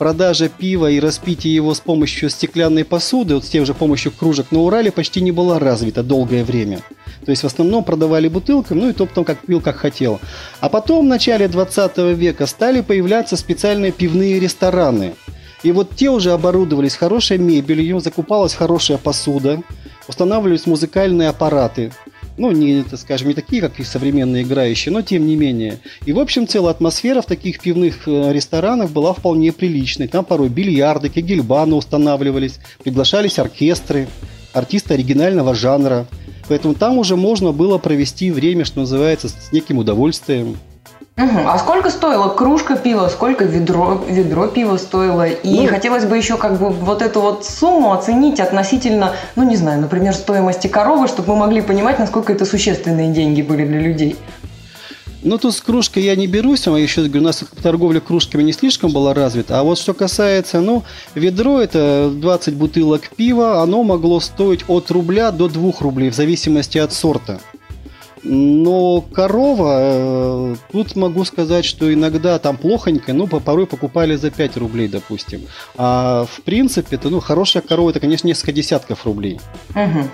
продажа 0.00 0.48
пива 0.48 0.90
и 0.90 0.98
распитие 0.98 1.54
его 1.54 1.74
с 1.74 1.80
помощью 1.80 2.30
стеклянной 2.30 2.86
посуды, 2.86 3.34
вот 3.34 3.44
с 3.44 3.50
тем 3.50 3.66
же 3.66 3.74
помощью 3.74 4.12
кружек 4.12 4.50
на 4.50 4.60
Урале 4.60 4.90
почти 4.90 5.20
не 5.20 5.30
была 5.30 5.58
развита 5.58 6.02
долгое 6.02 6.42
время. 6.42 6.80
То 7.26 7.32
есть 7.32 7.42
в 7.42 7.46
основном 7.46 7.84
продавали 7.84 8.26
бутылками, 8.28 8.80
ну 8.80 8.88
и 8.88 8.92
то 8.94 9.04
потом 9.04 9.26
как 9.26 9.44
пил, 9.44 9.60
как 9.60 9.76
хотел. 9.76 10.18
А 10.60 10.70
потом 10.70 11.04
в 11.04 11.08
начале 11.08 11.48
20 11.48 11.98
века 12.16 12.46
стали 12.46 12.80
появляться 12.80 13.36
специальные 13.36 13.92
пивные 13.92 14.40
рестораны. 14.40 15.16
И 15.62 15.70
вот 15.70 15.94
те 15.94 16.08
уже 16.08 16.32
оборудовались 16.32 16.94
хорошей 16.94 17.36
мебелью, 17.36 18.00
закупалась 18.00 18.54
хорошая 18.54 18.96
посуда, 18.96 19.60
устанавливались 20.08 20.64
музыкальные 20.64 21.28
аппараты. 21.28 21.92
Ну, 22.36 22.52
не, 22.52 22.82
так 22.84 22.98
скажем, 22.98 23.28
не 23.28 23.34
такие, 23.34 23.60
как 23.60 23.78
и 23.80 23.84
современные 23.84 24.44
играющие, 24.44 24.92
но 24.92 25.02
тем 25.02 25.26
не 25.26 25.36
менее. 25.36 25.78
И, 26.06 26.12
в 26.12 26.18
общем, 26.18 26.46
целая 26.46 26.72
атмосфера 26.72 27.20
в 27.20 27.26
таких 27.26 27.60
пивных 27.60 28.08
э, 28.08 28.32
ресторанах 28.32 28.90
была 28.90 29.12
вполне 29.12 29.52
приличной. 29.52 30.08
Там 30.08 30.24
порой 30.24 30.48
бильярды, 30.48 31.08
кегельбаны 31.08 31.74
устанавливались, 31.74 32.58
приглашались 32.82 33.38
оркестры, 33.38 34.08
артисты 34.52 34.94
оригинального 34.94 35.54
жанра. 35.54 36.06
Поэтому 36.48 36.74
там 36.74 36.98
уже 36.98 37.16
можно 37.16 37.52
было 37.52 37.78
провести 37.78 38.30
время, 38.30 38.64
что 38.64 38.80
называется, 38.80 39.28
с 39.28 39.52
неким 39.52 39.78
удовольствием. 39.78 40.56
Угу. 41.20 41.40
А 41.46 41.58
сколько 41.58 41.90
стоила 41.90 42.28
кружка 42.28 42.76
пива, 42.76 43.08
сколько 43.08 43.44
ведро, 43.44 44.02
ведро 44.08 44.46
пива 44.46 44.78
стоило? 44.78 45.28
И 45.28 45.60
ну, 45.62 45.66
хотелось 45.66 46.06
бы 46.06 46.16
еще 46.16 46.38
как 46.38 46.58
бы 46.58 46.70
вот 46.70 47.02
эту 47.02 47.20
вот 47.20 47.44
сумму 47.44 47.92
оценить 47.92 48.40
относительно, 48.40 49.12
ну 49.36 49.42
не 49.42 49.56
знаю, 49.56 49.82
например, 49.82 50.14
стоимости 50.14 50.66
коровы, 50.66 51.08
чтобы 51.08 51.34
мы 51.34 51.40
могли 51.40 51.60
понимать, 51.60 51.98
насколько 51.98 52.32
это 52.32 52.46
существенные 52.46 53.12
деньги 53.12 53.42
были 53.42 53.66
для 53.66 53.80
людей. 53.80 54.16
Ну, 55.22 55.36
тут 55.36 55.54
с 55.54 55.60
кружкой 55.60 56.04
я 56.04 56.16
не 56.16 56.26
берусь, 56.26 56.66
а 56.66 56.70
еще 56.78 57.02
говорю, 57.02 57.20
у 57.20 57.24
нас 57.24 57.44
торговля 57.62 58.00
кружками 58.00 58.42
не 58.42 58.52
слишком 58.52 58.90
была 58.90 59.12
развита. 59.12 59.60
А 59.60 59.62
вот 59.62 59.78
что 59.78 59.92
касается, 59.92 60.62
ну, 60.62 60.82
ведро 61.14 61.60
это 61.60 62.10
20 62.10 62.54
бутылок 62.54 63.10
пива, 63.14 63.60
оно 63.60 63.82
могло 63.82 64.20
стоить 64.20 64.64
от 64.66 64.90
рубля 64.90 65.30
до 65.30 65.48
2 65.48 65.72
рублей, 65.80 66.08
в 66.08 66.14
зависимости 66.14 66.78
от 66.78 66.94
сорта. 66.94 67.38
Но 68.22 69.00
корова, 69.00 69.78
э, 69.80 70.56
тут 70.72 70.94
могу 70.96 71.24
сказать, 71.24 71.64
что 71.64 71.92
иногда 71.92 72.38
там 72.38 72.56
плохонько, 72.56 73.12
ну, 73.14 73.26
порой 73.26 73.66
покупали 73.66 74.16
за 74.16 74.30
5 74.30 74.56
рублей, 74.58 74.88
допустим. 74.88 75.46
А 75.76 76.26
в 76.30 76.42
принципе, 76.42 76.96
это, 76.96 77.08
ну, 77.08 77.20
хорошая 77.20 77.62
корова, 77.62 77.90
это, 77.90 78.00
конечно, 78.00 78.26
несколько 78.26 78.52
десятков 78.52 79.06
рублей. 79.06 79.40
Угу. 79.70 80.08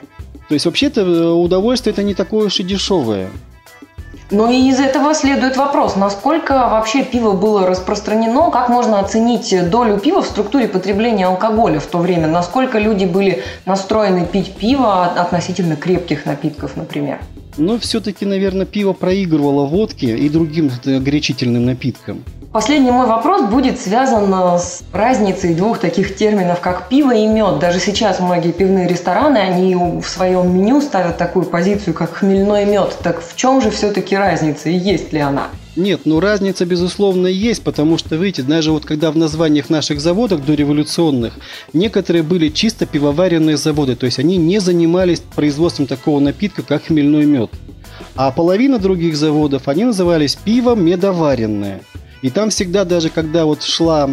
То 0.48 0.54
есть, 0.54 0.66
вообще-то, 0.66 1.00
э, 1.00 1.30
удовольствие 1.30 1.92
это 1.92 2.04
не 2.04 2.14
такое 2.14 2.46
уж 2.46 2.60
и 2.60 2.62
дешевое. 2.62 3.28
Ну 4.30 4.50
и 4.50 4.68
из 4.70 4.80
этого 4.80 5.14
следует 5.14 5.56
вопрос, 5.56 5.94
насколько 5.94 6.54
вообще 6.54 7.04
пиво 7.04 7.32
было 7.32 7.64
распространено, 7.64 8.50
как 8.50 8.68
можно 8.68 8.98
оценить 8.98 9.54
долю 9.70 9.98
пива 9.98 10.20
в 10.20 10.26
структуре 10.26 10.66
потребления 10.66 11.26
алкоголя 11.26 11.78
в 11.78 11.86
то 11.86 11.98
время, 11.98 12.26
насколько 12.26 12.80
люди 12.80 13.04
были 13.04 13.44
настроены 13.66 14.26
пить 14.26 14.56
пиво 14.56 15.04
относительно 15.04 15.76
крепких 15.76 16.26
напитков, 16.26 16.76
например? 16.76 17.20
Но 17.58 17.78
все-таки, 17.78 18.26
наверное, 18.26 18.66
пиво 18.66 18.92
проигрывало 18.92 19.66
водке 19.66 20.16
и 20.16 20.28
другим 20.28 20.70
э, 20.84 20.98
горячительным 20.98 21.64
напиткам. 21.64 22.22
Последний 22.52 22.90
мой 22.90 23.06
вопрос 23.06 23.42
будет 23.50 23.78
связан 23.78 24.32
э, 24.32 24.58
с 24.58 24.82
разницей 24.92 25.54
двух 25.54 25.78
таких 25.78 26.16
терминов, 26.16 26.60
как 26.60 26.88
пиво 26.88 27.14
и 27.14 27.26
мед. 27.26 27.58
Даже 27.58 27.80
сейчас 27.80 28.20
многие 28.20 28.52
пивные 28.52 28.88
рестораны, 28.88 29.38
они 29.38 29.74
в 29.74 30.04
своем 30.04 30.56
меню 30.56 30.80
ставят 30.80 31.18
такую 31.18 31.46
позицию, 31.46 31.94
как 31.94 32.14
хмельной 32.14 32.64
мед. 32.64 32.96
Так 33.02 33.22
в 33.22 33.36
чем 33.36 33.60
же 33.60 33.70
все-таки 33.70 34.16
разница 34.16 34.68
и 34.68 34.74
есть 34.74 35.12
ли 35.12 35.20
она? 35.20 35.48
Нет, 35.76 36.02
ну 36.06 36.20
разница 36.20 36.64
безусловно 36.64 37.26
есть, 37.26 37.62
потому 37.62 37.98
что, 37.98 38.16
видите, 38.16 38.42
даже 38.42 38.72
вот 38.72 38.86
когда 38.86 39.10
в 39.10 39.16
названиях 39.18 39.68
наших 39.68 40.00
заводов 40.00 40.44
дореволюционных, 40.44 41.34
некоторые 41.74 42.22
были 42.22 42.48
чисто 42.48 42.86
пивоваренные 42.86 43.58
заводы, 43.58 43.94
то 43.94 44.06
есть 44.06 44.18
они 44.18 44.38
не 44.38 44.58
занимались 44.58 45.20
производством 45.20 45.86
такого 45.86 46.18
напитка, 46.18 46.62
как 46.62 46.86
хмельной 46.86 47.26
мед. 47.26 47.50
А 48.14 48.30
половина 48.30 48.78
других 48.78 49.16
заводов, 49.16 49.68
они 49.68 49.84
назывались 49.84 50.36
пивом 50.36 50.82
медоваренное. 50.82 51.82
И 52.26 52.30
там 52.30 52.50
всегда, 52.50 52.84
даже 52.84 53.08
когда 53.08 53.44
вот 53.44 53.62
шла, 53.62 54.10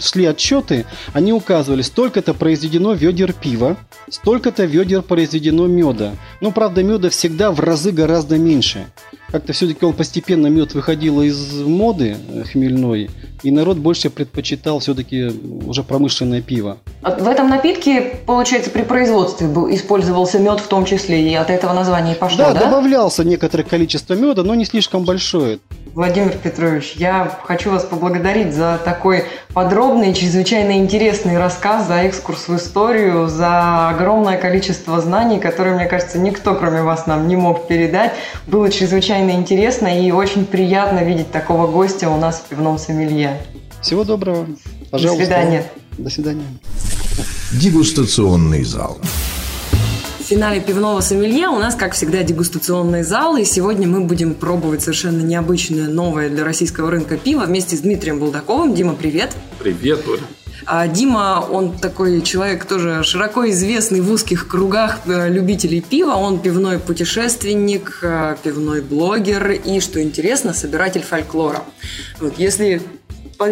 шли 0.00 0.24
отчеты, 0.24 0.86
они 1.12 1.34
указывали, 1.34 1.82
столько-то 1.82 2.32
произведено 2.32 2.94
ведер 2.94 3.34
пива, 3.34 3.76
столько-то 4.08 4.64
ведер 4.64 5.02
произведено 5.02 5.66
меда. 5.66 6.12
Но, 6.40 6.52
правда, 6.52 6.82
меда 6.82 7.10
всегда 7.10 7.50
в 7.50 7.60
разы 7.60 7.92
гораздо 7.92 8.38
меньше. 8.38 8.86
Как-то 9.30 9.52
все-таки 9.52 9.84
он 9.84 9.92
постепенно 9.92 10.46
мед 10.46 10.72
выходил 10.72 11.20
из 11.20 11.52
моды 11.60 12.16
э, 12.16 12.44
хмельной, 12.44 13.10
и 13.42 13.50
народ 13.50 13.76
больше 13.76 14.10
предпочитал 14.10 14.80
все-таки 14.80 15.30
уже 15.66 15.84
промышленное 15.84 16.40
пиво. 16.40 16.78
В 17.02 17.28
этом 17.28 17.48
напитке, 17.48 18.20
получается, 18.26 18.70
при 18.70 18.82
производстве 18.82 19.46
был, 19.46 19.72
использовался 19.72 20.38
мед 20.38 20.60
в 20.60 20.66
том 20.66 20.84
числе, 20.84 21.30
и 21.30 21.34
от 21.34 21.50
этого 21.50 21.74
названия 21.74 22.12
и 22.12 22.16
пошло, 22.16 22.38
да? 22.38 22.54
Да, 22.54 22.64
добавлялся 22.64 23.22
некоторое 23.22 23.64
количество 23.64 24.14
меда, 24.14 24.42
но 24.42 24.54
не 24.54 24.64
слишком 24.64 25.04
большое. 25.04 25.60
Владимир 25.94 26.36
Петрович, 26.38 26.94
я 26.96 27.38
хочу 27.44 27.70
вас 27.70 27.84
поблагодарить 27.84 28.54
за 28.54 28.80
такой 28.84 29.24
подробный, 29.52 30.14
чрезвычайно 30.14 30.78
интересный 30.78 31.36
рассказ, 31.36 31.88
за 31.88 31.96
экскурс 32.02 32.48
в 32.48 32.56
историю, 32.56 33.28
за 33.28 33.88
огромное 33.88 34.38
количество 34.38 35.00
знаний, 35.00 35.40
которые, 35.40 35.74
мне 35.74 35.86
кажется, 35.86 36.18
никто, 36.18 36.54
кроме 36.54 36.82
вас, 36.82 37.06
нам 37.06 37.26
не 37.26 37.36
мог 37.36 37.66
передать. 37.66 38.12
Было 38.46 38.70
чрезвычайно 38.70 39.32
интересно 39.32 39.88
и 39.88 40.10
очень 40.12 40.46
приятно 40.46 41.00
видеть 41.00 41.32
такого 41.32 41.66
гостя 41.66 42.08
у 42.08 42.16
нас 42.16 42.36
в 42.36 42.48
пивном 42.48 42.78
сомелье. 42.78 43.40
Всего 43.82 44.04
доброго. 44.04 44.46
Пожалуйста. 44.90 45.18
До 45.18 45.26
свидания. 45.26 45.64
До 45.98 46.10
свидания. 46.10 46.44
Дегустационный 47.52 48.62
зал 48.62 48.98
финале 50.30 50.60
пивного 50.60 51.00
сомелье 51.00 51.48
у 51.48 51.58
нас, 51.58 51.74
как 51.74 51.92
всегда, 51.92 52.22
дегустационный 52.22 53.02
зал, 53.02 53.36
и 53.36 53.44
сегодня 53.44 53.88
мы 53.88 54.02
будем 54.02 54.34
пробовать 54.34 54.80
совершенно 54.80 55.22
необычное, 55.22 55.88
новое 55.88 56.30
для 56.30 56.44
российского 56.44 56.88
рынка 56.88 57.16
пиво 57.16 57.46
вместе 57.46 57.76
с 57.76 57.80
Дмитрием 57.80 58.20
Булдаковым. 58.20 58.72
Дима, 58.72 58.94
привет! 58.94 59.32
Привет, 59.58 60.06
Оля! 60.06 60.20
А 60.66 60.86
Дима, 60.86 61.44
он 61.50 61.76
такой 61.76 62.22
человек 62.22 62.64
тоже 62.64 63.02
широко 63.02 63.50
известный 63.50 64.00
в 64.00 64.12
узких 64.12 64.46
кругах 64.46 65.00
э, 65.06 65.28
любителей 65.28 65.80
пива. 65.80 66.12
Он 66.12 66.38
пивной 66.38 66.78
путешественник, 66.78 67.98
э, 68.02 68.36
пивной 68.40 68.82
блогер 68.82 69.50
и, 69.50 69.80
что 69.80 70.00
интересно, 70.00 70.54
собиратель 70.54 71.02
фольклора. 71.02 71.64
Вот 72.20 72.38
если 72.38 72.80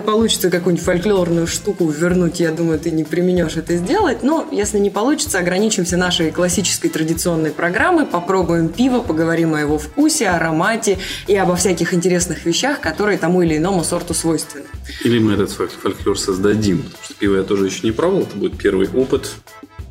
получится 0.03 0.51
какую-нибудь 0.51 0.85
фольклорную 0.85 1.46
штуку 1.46 1.88
вернуть, 1.88 2.40
я 2.40 2.53
думаю, 2.53 2.79
ты 2.79 2.90
не 2.90 3.05
применешь 3.05 3.57
это 3.57 3.74
сделать. 3.77 4.22
Но 4.22 4.46
если 4.53 4.79
не 4.79 4.90
получится, 4.90 5.38
ограничимся 5.38 5.96
нашей 5.96 6.31
классической 6.31 6.90
традиционной 6.90 7.53
программой, 7.53 8.05
попробуем 8.05 8.68
пиво, 8.68 9.01
поговорим 9.01 9.55
о 9.55 9.61
его 9.61 9.79
вкусе, 9.79 10.29
аромате 10.29 10.98
и 11.27 11.35
обо 11.37 11.57
всяких 11.57 11.94
интересных 11.94 12.44
вещах, 12.44 12.81
которые 12.81 13.16
тому 13.16 13.40
или 13.40 13.57
иному 13.57 13.83
сорту 13.83 14.12
свойственны. 14.12 14.66
Или 15.05 15.18
мы 15.18 15.33
этот 15.33 15.51
фольклор 15.53 16.18
создадим, 16.18 16.83
потому 16.83 17.05
что 17.05 17.14
пиво 17.14 17.37
я 17.37 17.42
тоже 17.42 17.66
еще 17.66 17.81
не 17.85 17.92
пробовал, 17.92 18.24
это 18.24 18.37
будет 18.37 18.59
первый 18.59 18.88
опыт. 18.88 19.31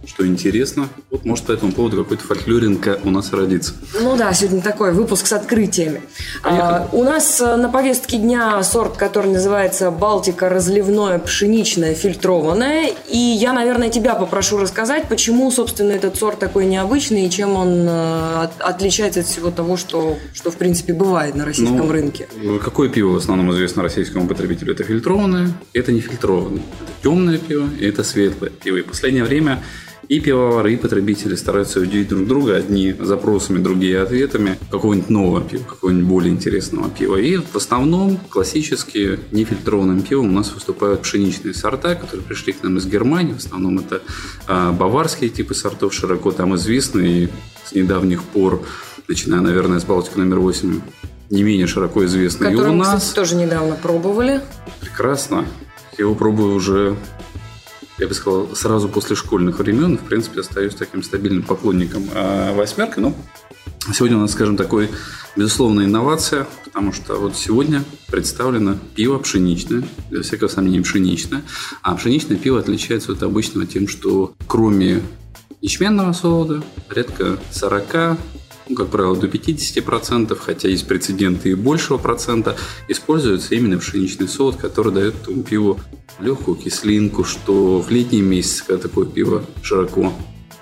Что 0.08 0.26
интересно. 0.26 0.88
Вот 1.12 1.26
может 1.26 1.46
по 1.46 1.52
этому 1.52 1.74
поводу 1.74 2.04
какой-то 2.04 2.24
фольклоринг 2.24 3.00
у 3.04 3.10
нас 3.10 3.34
родится. 3.34 3.74
Ну 4.02 4.15
да, 4.15 4.34
сегодня 4.34 4.62
такой 4.62 4.93
выпуск 4.93 5.28
с 5.28 5.34
открытиями. 5.34 6.02
А, 6.43 6.88
у 6.93 7.04
нас 7.04 7.41
э, 7.41 7.56
на 7.58 7.70
повестке 7.70 8.17
дня 8.17 8.63
сорт, 8.63 8.96
который 8.96 9.32
называется 9.32 9.91
Балтика 9.91 10.48
разливное 10.50 11.20
пшеничное 11.20 11.93
фильтрованное. 11.93 12.91
И 13.10 13.17
я, 13.17 13.52
наверное, 13.52 13.89
тебя 13.89 14.15
попрошу 14.15 14.58
рассказать, 14.58 15.10
почему, 15.10 15.52
собственно, 15.52 15.91
этот 15.91 16.15
сорт 16.15 16.39
такой 16.39 16.65
необычный 16.65 17.26
и 17.26 17.30
чем 17.30 17.56
он 17.56 17.86
э, 17.88 18.48
отличается 18.60 19.20
от 19.20 19.26
всего 19.26 19.52
того, 19.52 19.76
что, 19.76 20.17
что 20.34 20.52
в 20.52 20.56
принципе 20.56 20.93
бывает 20.93 21.36
на 21.36 21.43
российском 21.43 21.78
ну, 21.78 21.91
рынке. 21.91 22.28
Какое 22.63 22.89
пиво 22.89 23.10
в 23.10 23.17
основном 23.17 23.52
известно 23.52 23.84
российскому 23.84 24.28
потребителю? 24.28 24.74
Это 24.74 24.84
фильтрованное, 24.84 25.50
это 25.74 25.91
не 25.91 26.00
фильтрованное. 26.00 26.62
Это 26.62 27.04
темное 27.04 27.38
пиво, 27.38 27.67
и 27.78 27.86
это 27.86 28.04
светлое 28.04 28.52
пиво. 28.52 28.78
И 28.78 28.82
в 28.82 28.86
последнее 28.86 29.26
время 29.26 29.62
и 30.10 30.20
пивовары, 30.20 30.74
и 30.74 30.78
потребители 30.78 31.36
стараются 31.36 31.80
удивить 31.80 32.08
друг 32.08 32.28
друга, 32.28 32.56
одни 32.56 32.93
запросами, 32.98 33.60
другие 33.60 34.02
ответами, 34.02 34.58
какого-нибудь 34.72 35.10
нового 35.10 35.41
пива, 35.41 35.63
какого-нибудь 35.63 36.08
более 36.08 36.34
интересного 36.34 36.89
пива. 36.89 37.17
И 37.17 37.38
в 37.38 37.56
основном 37.56 38.17
классические 38.30 39.20
нефильтрованным 39.32 40.02
пивом 40.02 40.30
у 40.30 40.32
нас 40.32 40.54
выступают 40.54 41.02
пшеничные 41.02 41.54
сорта, 41.54 41.96
которые 41.96 42.26
пришли 42.26 42.54
к 42.54 42.63
нам 42.63 42.78
из 42.78 42.86
Германии. 42.86 43.34
В 43.34 43.38
основном 43.38 43.80
это 43.80 44.02
а, 44.48 44.72
баварские 44.72 45.30
типы 45.30 45.54
сортов, 45.54 45.93
широко 45.93 46.32
там 46.32 46.56
известны 46.56 47.24
и 47.24 47.30
с 47.65 47.74
недавних 47.74 48.24
пор, 48.24 48.62
начиная, 49.08 49.41
наверное, 49.41 49.80
с 49.80 49.84
Балтики 49.84 50.17
номер 50.17 50.39
8, 50.39 50.82
не 51.30 51.43
менее 51.43 51.67
широко 51.67 52.06
известны 52.06 52.46
Который 52.46 52.72
и 52.72 52.74
у 52.74 52.76
нас. 52.76 53.02
Кстати, 53.02 53.15
тоже 53.15 53.36
недавно 53.36 53.76
пробовали. 53.76 54.41
Прекрасно. 54.80 55.46
Я 55.98 56.04
его 56.06 56.15
пробую 56.15 56.54
уже 56.54 56.96
я 57.98 58.08
бы 58.08 58.14
сказал, 58.14 58.56
сразу 58.56 58.90
после 58.90 59.16
школьных 59.16 59.60
времен, 59.60 59.98
в 59.98 60.02
принципе, 60.02 60.42
остаюсь 60.42 60.76
таким 60.76 61.04
стабильным 61.04 61.44
поклонником 61.44 62.08
а 62.14 62.54
восьмерки. 62.54 63.00
Но 63.00 63.14
сегодня 63.94 64.18
у 64.18 64.22
нас, 64.22 64.32
скажем, 64.32 64.58
такой 64.58 64.90
безусловная 65.36 65.86
инновация, 65.86 66.48
потому 66.66 66.94
что 66.94 67.16
вот 67.16 67.36
сегодня 67.36 67.84
представлено 68.08 68.78
пиво 68.96 69.18
пшеничное, 69.18 69.84
для 70.10 70.22
всякого 70.22 70.48
сомнения 70.48 70.82
пшеничное. 70.82 71.44
А 71.82 71.96
пшеничное 71.96 72.38
пиво 72.38 72.60
отличается 72.60 73.12
от 73.12 73.24
обычного 73.24 73.66
тем, 73.66 73.88
что 73.88 74.36
кроме 74.48 75.02
ячменного 75.62 76.14
солода, 76.14 76.64
порядка 76.88 77.38
40 77.52 78.18
ну, 78.70 78.76
как 78.76 78.90
правило, 78.90 79.16
до 79.16 79.28
50%, 79.28 80.36
хотя 80.36 80.68
есть 80.68 80.88
прецеденты 80.88 81.50
и 81.50 81.56
большего 81.56 81.98
процента, 81.98 82.56
используется 82.88 83.56
именно 83.56 83.78
пшеничный 83.78 84.28
солод, 84.28 84.58
который 84.58 84.92
дает 84.92 85.16
этому 85.16 85.44
пиву 85.44 85.80
легкую 86.20 86.58
кислинку, 86.58 87.24
что 87.24 87.80
в 87.82 87.90
летние 87.92 88.22
месяцы, 88.22 88.64
когда 88.66 88.84
такое 88.84 89.06
пиво 89.06 89.44
широко 89.62 90.14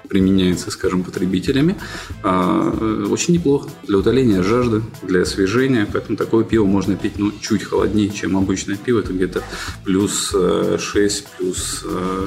применяется, 0.07 0.71
скажем, 0.71 1.03
потребителями, 1.03 1.75
а, 2.23 2.69
очень 3.09 3.33
неплохо 3.33 3.69
для 3.87 3.97
утоления 3.97 4.43
жажды, 4.43 4.83
для 5.01 5.21
освежения. 5.21 5.87
Поэтому 5.91 6.17
такое 6.17 6.43
пиво 6.43 6.65
можно 6.65 6.95
пить 6.95 7.13
ну, 7.17 7.31
чуть 7.41 7.63
холоднее, 7.63 8.09
чем 8.09 8.37
обычное 8.37 8.77
пиво. 8.77 8.99
Это 8.99 9.13
где-то 9.13 9.43
плюс 9.83 10.33
6, 10.77 11.27
плюс 11.37 11.85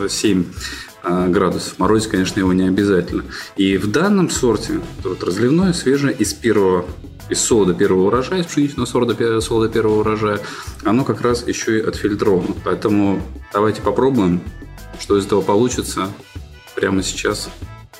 7 0.08 0.44
а, 0.44 0.44
градусов. 1.02 1.78
Морозить, 1.78 2.10
конечно, 2.10 2.40
его 2.40 2.52
не 2.52 2.68
обязательно. 2.68 3.24
И 3.56 3.76
в 3.76 3.90
данном 3.90 4.30
сорте, 4.30 4.80
вот 5.04 5.22
разливное, 5.22 5.72
свежее, 5.72 6.14
из 6.14 6.34
первого 6.34 6.84
из 7.28 7.40
солода 7.40 7.74
первого 7.74 8.06
урожая, 8.06 8.40
из 8.40 8.46
пшеничного 8.46 8.86
солода, 8.86 9.40
солода 9.40 9.68
первого 9.68 10.00
урожая, 10.00 10.40
оно 10.84 11.04
как 11.04 11.20
раз 11.20 11.46
еще 11.46 11.78
и 11.78 11.82
отфильтровано. 11.82 12.54
Поэтому 12.64 13.22
давайте 13.52 13.82
попробуем, 13.82 14.40
что 14.98 15.16
из 15.18 15.26
этого 15.26 15.42
получится 15.42 16.08
прямо 16.74 17.02
сейчас. 17.02 17.48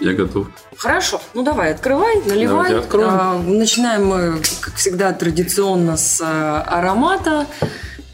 Я 0.00 0.12
готов. 0.12 0.46
Хорошо, 0.76 1.20
ну 1.34 1.42
давай, 1.42 1.72
открывай, 1.72 2.22
наливай. 2.24 2.72
А, 2.92 3.42
начинаем 3.44 4.06
мы, 4.06 4.40
как 4.60 4.76
всегда, 4.76 5.12
традиционно 5.12 5.96
с 5.96 6.20
а, 6.22 6.62
аромата 6.62 7.46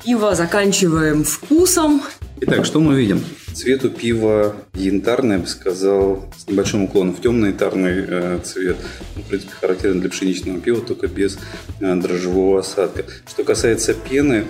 пива, 0.02 0.34
заканчиваем 0.34 1.24
вкусом. 1.24 2.02
Итак, 2.40 2.64
что 2.64 2.80
мы 2.80 2.94
видим? 2.94 3.22
Цвет 3.54 3.84
у 3.84 3.88
пива 3.88 4.56
янтарный, 4.74 5.36
я 5.36 5.38
бы 5.38 5.46
сказал, 5.46 6.28
с 6.36 6.48
небольшим 6.48 6.82
уклоном 6.82 7.14
в 7.14 7.20
темный 7.20 7.50
янтарный 7.50 8.04
э, 8.06 8.40
цвет. 8.42 8.76
Ну, 9.14 9.22
в 9.22 9.26
принципе, 9.26 9.52
характерен 9.60 10.00
для 10.00 10.10
пшеничного 10.10 10.58
пива, 10.60 10.80
только 10.80 11.06
без 11.06 11.38
э, 11.80 11.94
дрожжевого 11.94 12.58
осадка. 12.58 13.04
Что 13.28 13.44
касается 13.44 13.94
пены, 13.94 14.46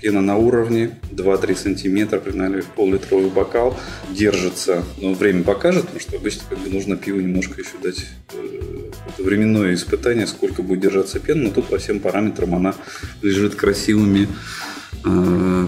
пена 0.00 0.20
на 0.20 0.36
уровне 0.36 0.96
2-3 1.10 1.56
сантиметра, 1.56 2.20
пригнали 2.20 2.60
в 2.60 2.66
пол-литровый 2.66 3.30
бокал, 3.30 3.76
держится, 4.10 4.84
но 4.98 5.12
время 5.12 5.42
покажет, 5.42 5.82
потому 5.82 6.00
что 6.00 6.16
обычно 6.16 6.42
как 6.48 6.58
бы 6.58 6.70
нужно 6.70 6.96
пиву 6.96 7.18
немножко 7.18 7.60
еще 7.60 7.76
дать 7.82 8.06
э, 8.32 8.90
временное 9.18 9.74
испытание, 9.74 10.28
сколько 10.28 10.62
будет 10.62 10.80
держаться 10.80 11.18
пена, 11.18 11.42
но 11.42 11.50
тут 11.50 11.66
по 11.66 11.78
всем 11.78 11.98
параметрам 11.98 12.54
она 12.54 12.76
лежит 13.22 13.56
красивыми 13.56 14.28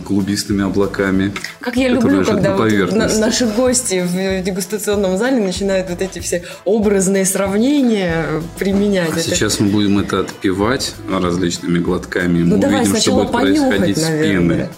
клубистыми 0.05 0.65
облаками. 0.65 1.33
Как 1.61 1.77
я 1.77 1.89
люблю, 1.89 2.25
когда 2.25 2.57
вот 2.57 2.95
наши 2.95 3.47
гости 3.47 4.05
в 4.05 4.45
дегустационном 4.45 5.17
зале 5.17 5.41
начинают 5.41 5.91
вот 5.91 6.03
эти 6.03 6.19
все 6.19 6.45
образные 6.65 7.25
сравнения 7.25 8.27
применять. 8.59 9.11
А 9.11 9.21
это... 9.21 9.31
Сейчас 9.31 9.61
мы 9.61 9.69
будем 9.69 9.99
это 9.99 10.21
отпивать 10.21 10.95
различными 11.11 11.79
глотками. 11.79 12.43
Ну, 12.43 12.57
мы 12.57 12.63
давай 12.63 12.83
увидим, 12.83 12.97
что 12.97 13.13
будет 13.13 13.33
происходить 13.33 13.97
наверное. 13.97 13.97
с 13.97 14.23
пеной. 14.23 14.69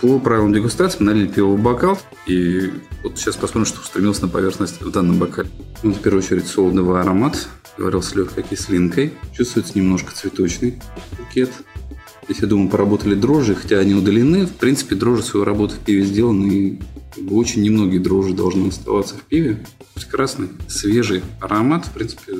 По 0.00 0.18
правилам 0.18 0.52
дегустации 0.54 0.96
мы 1.00 1.12
налили 1.12 1.26
пиво 1.26 1.48
в 1.48 1.60
бокал, 1.60 1.98
и 2.26 2.72
вот 3.02 3.18
сейчас 3.18 3.36
посмотрим, 3.36 3.66
что 3.66 3.80
устремился 3.82 4.22
на 4.22 4.28
поверхность 4.28 4.80
в 4.80 4.90
данном 4.90 5.18
бокале. 5.18 5.50
Ну, 5.82 5.92
в 5.92 6.00
первую 6.00 6.24
очередь 6.24 6.46
солодовый 6.46 7.00
аромат, 7.02 7.48
говорил 7.76 8.02
с 8.02 8.14
легкой 8.14 8.44
кислинкой. 8.44 9.12
Чувствуется 9.36 9.72
немножко 9.74 10.12
цветочный 10.14 10.80
букет. 11.18 11.50
Здесь, 12.30 12.42
я 12.42 12.46
думаю, 12.46 12.70
поработали 12.70 13.16
дрожжи, 13.16 13.56
хотя 13.56 13.80
они 13.80 13.92
удалены. 13.92 14.46
В 14.46 14.52
принципе, 14.52 14.94
дрожжи 14.94 15.24
свою 15.24 15.44
работу 15.44 15.74
в 15.74 15.78
пиве 15.80 16.04
сделаны, 16.04 16.46
и 16.46 16.80
очень 17.28 17.60
немногие 17.60 17.98
дрожжи 17.98 18.34
должны 18.34 18.68
оставаться 18.68 19.16
в 19.16 19.22
пиве. 19.22 19.66
Прекрасный, 19.94 20.50
свежий 20.68 21.24
аромат, 21.40 21.86
в 21.86 21.90
принципе, 21.90 22.34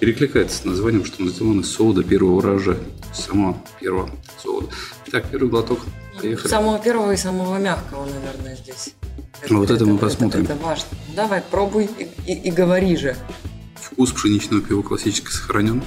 перекликается 0.00 0.58
с 0.58 0.64
названием, 0.64 1.04
что 1.04 1.22
он 1.22 1.28
сделан 1.28 1.60
из 1.60 1.70
солода 1.70 2.02
первого 2.02 2.38
урожая. 2.38 2.78
Самого 3.14 3.62
первого 3.80 4.10
солода. 4.42 4.66
Итак, 5.06 5.26
первый 5.30 5.50
глоток. 5.50 5.82
Поехали. 6.20 6.50
Самого 6.50 6.80
первого 6.80 7.12
и 7.12 7.16
самого 7.16 7.58
мягкого, 7.58 8.06
наверное, 8.06 8.56
здесь. 8.56 8.92
Это, 9.40 9.54
вот 9.54 9.66
это, 9.66 9.74
это 9.74 9.86
мы 9.86 9.98
посмотрим. 9.98 10.42
Это, 10.42 10.54
это 10.54 10.64
важно. 10.64 10.88
Давай, 11.14 11.44
пробуй 11.48 11.88
и, 11.96 12.08
и, 12.26 12.32
и 12.32 12.50
говори 12.50 12.96
же. 12.96 13.14
Вкус 13.76 14.10
пшеничного 14.10 14.62
пива 14.62 14.82
классически 14.82 15.30
сохранен. 15.30 15.84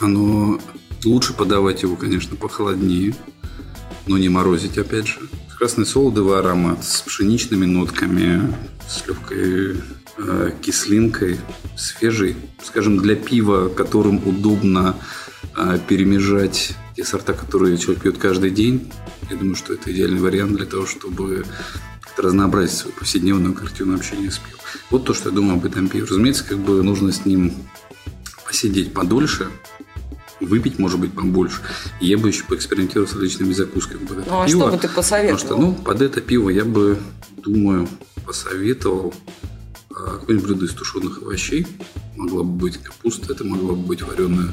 Оно 0.00 0.58
Лучше 1.04 1.32
подавать 1.32 1.82
его, 1.82 1.96
конечно, 1.96 2.36
похолоднее, 2.36 3.14
но 4.06 4.18
не 4.18 4.28
морозить, 4.28 4.78
опять 4.78 5.06
же. 5.06 5.20
Красный 5.58 5.86
солодовый 5.86 6.38
аромат 6.38 6.84
с 6.84 7.02
пшеничными 7.02 7.66
нотками, 7.66 8.52
с 8.88 9.06
легкой 9.06 9.76
э, 10.18 10.50
кислинкой, 10.60 11.38
свежий. 11.76 12.36
Скажем, 12.62 12.98
для 12.98 13.16
пива, 13.16 13.68
которым 13.68 14.26
удобно 14.26 14.96
э, 15.56 15.78
перемежать 15.88 16.74
те 16.96 17.04
сорта, 17.04 17.32
которые 17.32 17.78
человек 17.78 18.02
пьет 18.02 18.18
каждый 18.18 18.50
день. 18.50 18.92
Я 19.30 19.36
думаю, 19.36 19.56
что 19.56 19.74
это 19.74 19.92
идеальный 19.92 20.20
вариант 20.20 20.56
для 20.56 20.66
того, 20.66 20.86
чтобы 20.86 21.44
разнообразить 22.16 22.76
свою 22.76 22.94
повседневную 22.94 23.54
картину 23.54 23.94
общения 23.96 24.30
с 24.30 24.38
пивом. 24.38 24.60
Вот 24.90 25.04
то, 25.04 25.14
что 25.14 25.30
я 25.30 25.34
думаю 25.34 25.54
об 25.58 25.64
этом 25.64 25.88
пиве. 25.88 26.04
Разумеется, 26.04 26.44
как 26.44 26.58
бы 26.58 26.82
нужно 26.82 27.12
с 27.12 27.24
ним 27.24 27.54
посидеть 28.46 28.92
подольше, 28.92 29.48
выпить, 30.44 30.78
может 30.78 31.00
быть, 31.00 31.12
побольше. 31.12 31.60
И 32.00 32.08
я 32.08 32.18
бы 32.18 32.28
еще 32.28 32.44
поэкспериментировал 32.44 33.08
с 33.08 33.12
различными 33.12 33.52
закусками 33.52 34.04
под 34.04 34.18
это 34.18 34.30
ну, 34.30 34.42
а 34.42 34.46
пиво. 34.46 34.60
что 34.60 34.70
бы 34.70 34.78
ты 34.78 34.88
посоветовал? 34.88 35.40
Потому 35.40 35.60
что, 35.60 35.66
ну, 35.66 35.84
под 35.84 36.02
это 36.02 36.20
пиво 36.20 36.50
я 36.50 36.64
бы, 36.64 36.98
думаю, 37.36 37.88
посоветовал 38.26 39.14
а, 39.90 40.18
какое-нибудь 40.18 40.48
блюдо 40.48 40.66
из 40.66 40.72
тушеных 40.72 41.22
овощей. 41.22 41.66
Могла 42.16 42.42
бы 42.42 42.50
быть 42.50 42.78
капуста, 42.78 43.32
это 43.32 43.44
могла 43.44 43.74
бы 43.74 43.82
быть 43.82 44.02
вареная 44.02 44.52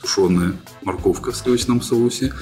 тушеная 0.00 0.54
морковка 0.82 1.30
в 1.30 1.36
сливочном 1.36 1.80
соусе 1.80 2.32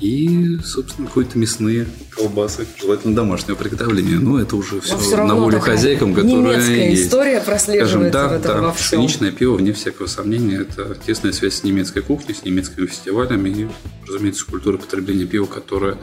и, 0.00 0.58
собственно, 0.64 1.08
какие-то 1.08 1.38
мясные 1.38 1.86
колбасы, 2.10 2.66
желательно 2.80 3.14
домашнего 3.14 3.54
приготовления. 3.56 4.18
Но 4.18 4.40
это 4.40 4.56
уже 4.56 4.80
все, 4.80 4.96
все 4.98 5.24
на 5.24 5.34
волю 5.34 5.60
хозяйкам, 5.60 6.14
которые 6.14 6.36
немецкая 6.38 6.90
есть. 6.90 7.06
история 7.06 7.40
прослеживается 7.40 7.98
Скажем, 7.98 8.10
да, 8.10 8.28
в 8.28 8.32
этом 8.32 8.56
да, 8.56 8.62
во 8.62 8.72
всем. 8.72 9.00
пшеничное 9.00 9.32
пиво, 9.32 9.56
вне 9.56 9.72
всякого 9.72 10.06
сомнения, 10.06 10.62
это 10.62 10.96
тесная 11.06 11.32
связь 11.32 11.54
с 11.54 11.64
немецкой 11.64 12.02
кухней, 12.02 12.34
с 12.34 12.44
немецкими 12.44 12.86
фестивалями 12.86 13.48
и, 13.50 13.68
разумеется, 14.06 14.46
культура 14.46 14.78
потребления 14.78 15.26
пива, 15.26 15.46
которая 15.46 15.98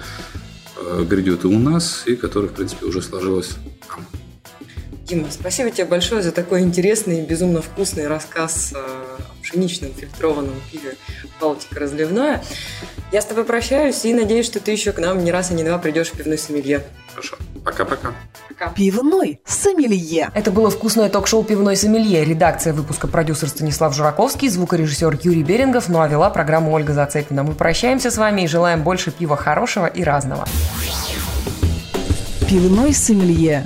э, 0.79 1.05
грядет 1.09 1.43
и 1.43 1.47
у 1.47 1.57
нас, 1.57 2.03
и 2.05 2.15
которая, 2.15 2.49
в 2.49 2.53
принципе, 2.53 2.85
уже 2.85 3.01
сложилась 3.01 3.49
там. 3.87 4.05
Дима, 5.07 5.27
спасибо 5.31 5.71
тебе 5.71 5.85
большое 5.85 6.21
за 6.21 6.31
такой 6.31 6.61
интересный 6.61 7.23
и 7.23 7.25
безумно 7.25 7.61
вкусный 7.61 8.07
рассказ 8.07 8.73
э, 8.75 8.77
о 8.77 9.36
пшеничном 9.47 9.93
фильтрованном 9.93 10.55
пиве 10.71 10.95
«Балтика 11.39 11.79
разливное». 11.79 12.43
Я 13.11 13.21
с 13.21 13.25
тобой 13.25 13.45
прощаюсь 13.45 14.03
и 14.05 14.13
надеюсь, 14.13 14.45
что 14.45 14.59
ты 14.59 14.71
еще 14.71 14.91
к 14.91 14.99
нам 14.99 15.23
не 15.23 15.31
раз 15.31 15.51
и 15.51 15.53
не 15.53 15.63
два 15.63 15.77
придешь 15.77 16.09
в 16.09 16.17
пивной 16.17 16.37
сомелье. 16.37 16.83
Хорошо. 17.13 17.37
Пока-пока. 17.63 18.13
Улитка. 18.57 18.73
Пивной 18.75 19.39
сомелье. 19.45 20.29
Это 20.33 20.51
было 20.51 20.69
вкусное 20.69 21.09
ток-шоу 21.09 21.43
«Пивной 21.43 21.75
сомелье». 21.75 22.25
Редакция 22.25 22.73
выпуска 22.73 23.07
продюсер 23.07 23.49
Станислав 23.49 23.95
Жураковский, 23.95 24.49
звукорежиссер 24.49 25.19
Юрий 25.23 25.43
Берингов, 25.43 25.89
ну 25.89 26.01
а 26.01 26.07
вела 26.07 26.29
программу 26.29 26.71
Ольга 26.71 26.93
Зацепина. 26.93 27.43
Мы 27.43 27.53
прощаемся 27.53 28.11
с 28.11 28.17
вами 28.17 28.43
и 28.43 28.47
желаем 28.47 28.83
больше 28.83 29.11
пива 29.11 29.37
хорошего 29.37 29.85
и 29.85 30.03
разного. 30.03 30.45
Пивной 32.49 32.93
сомелье. 32.93 33.65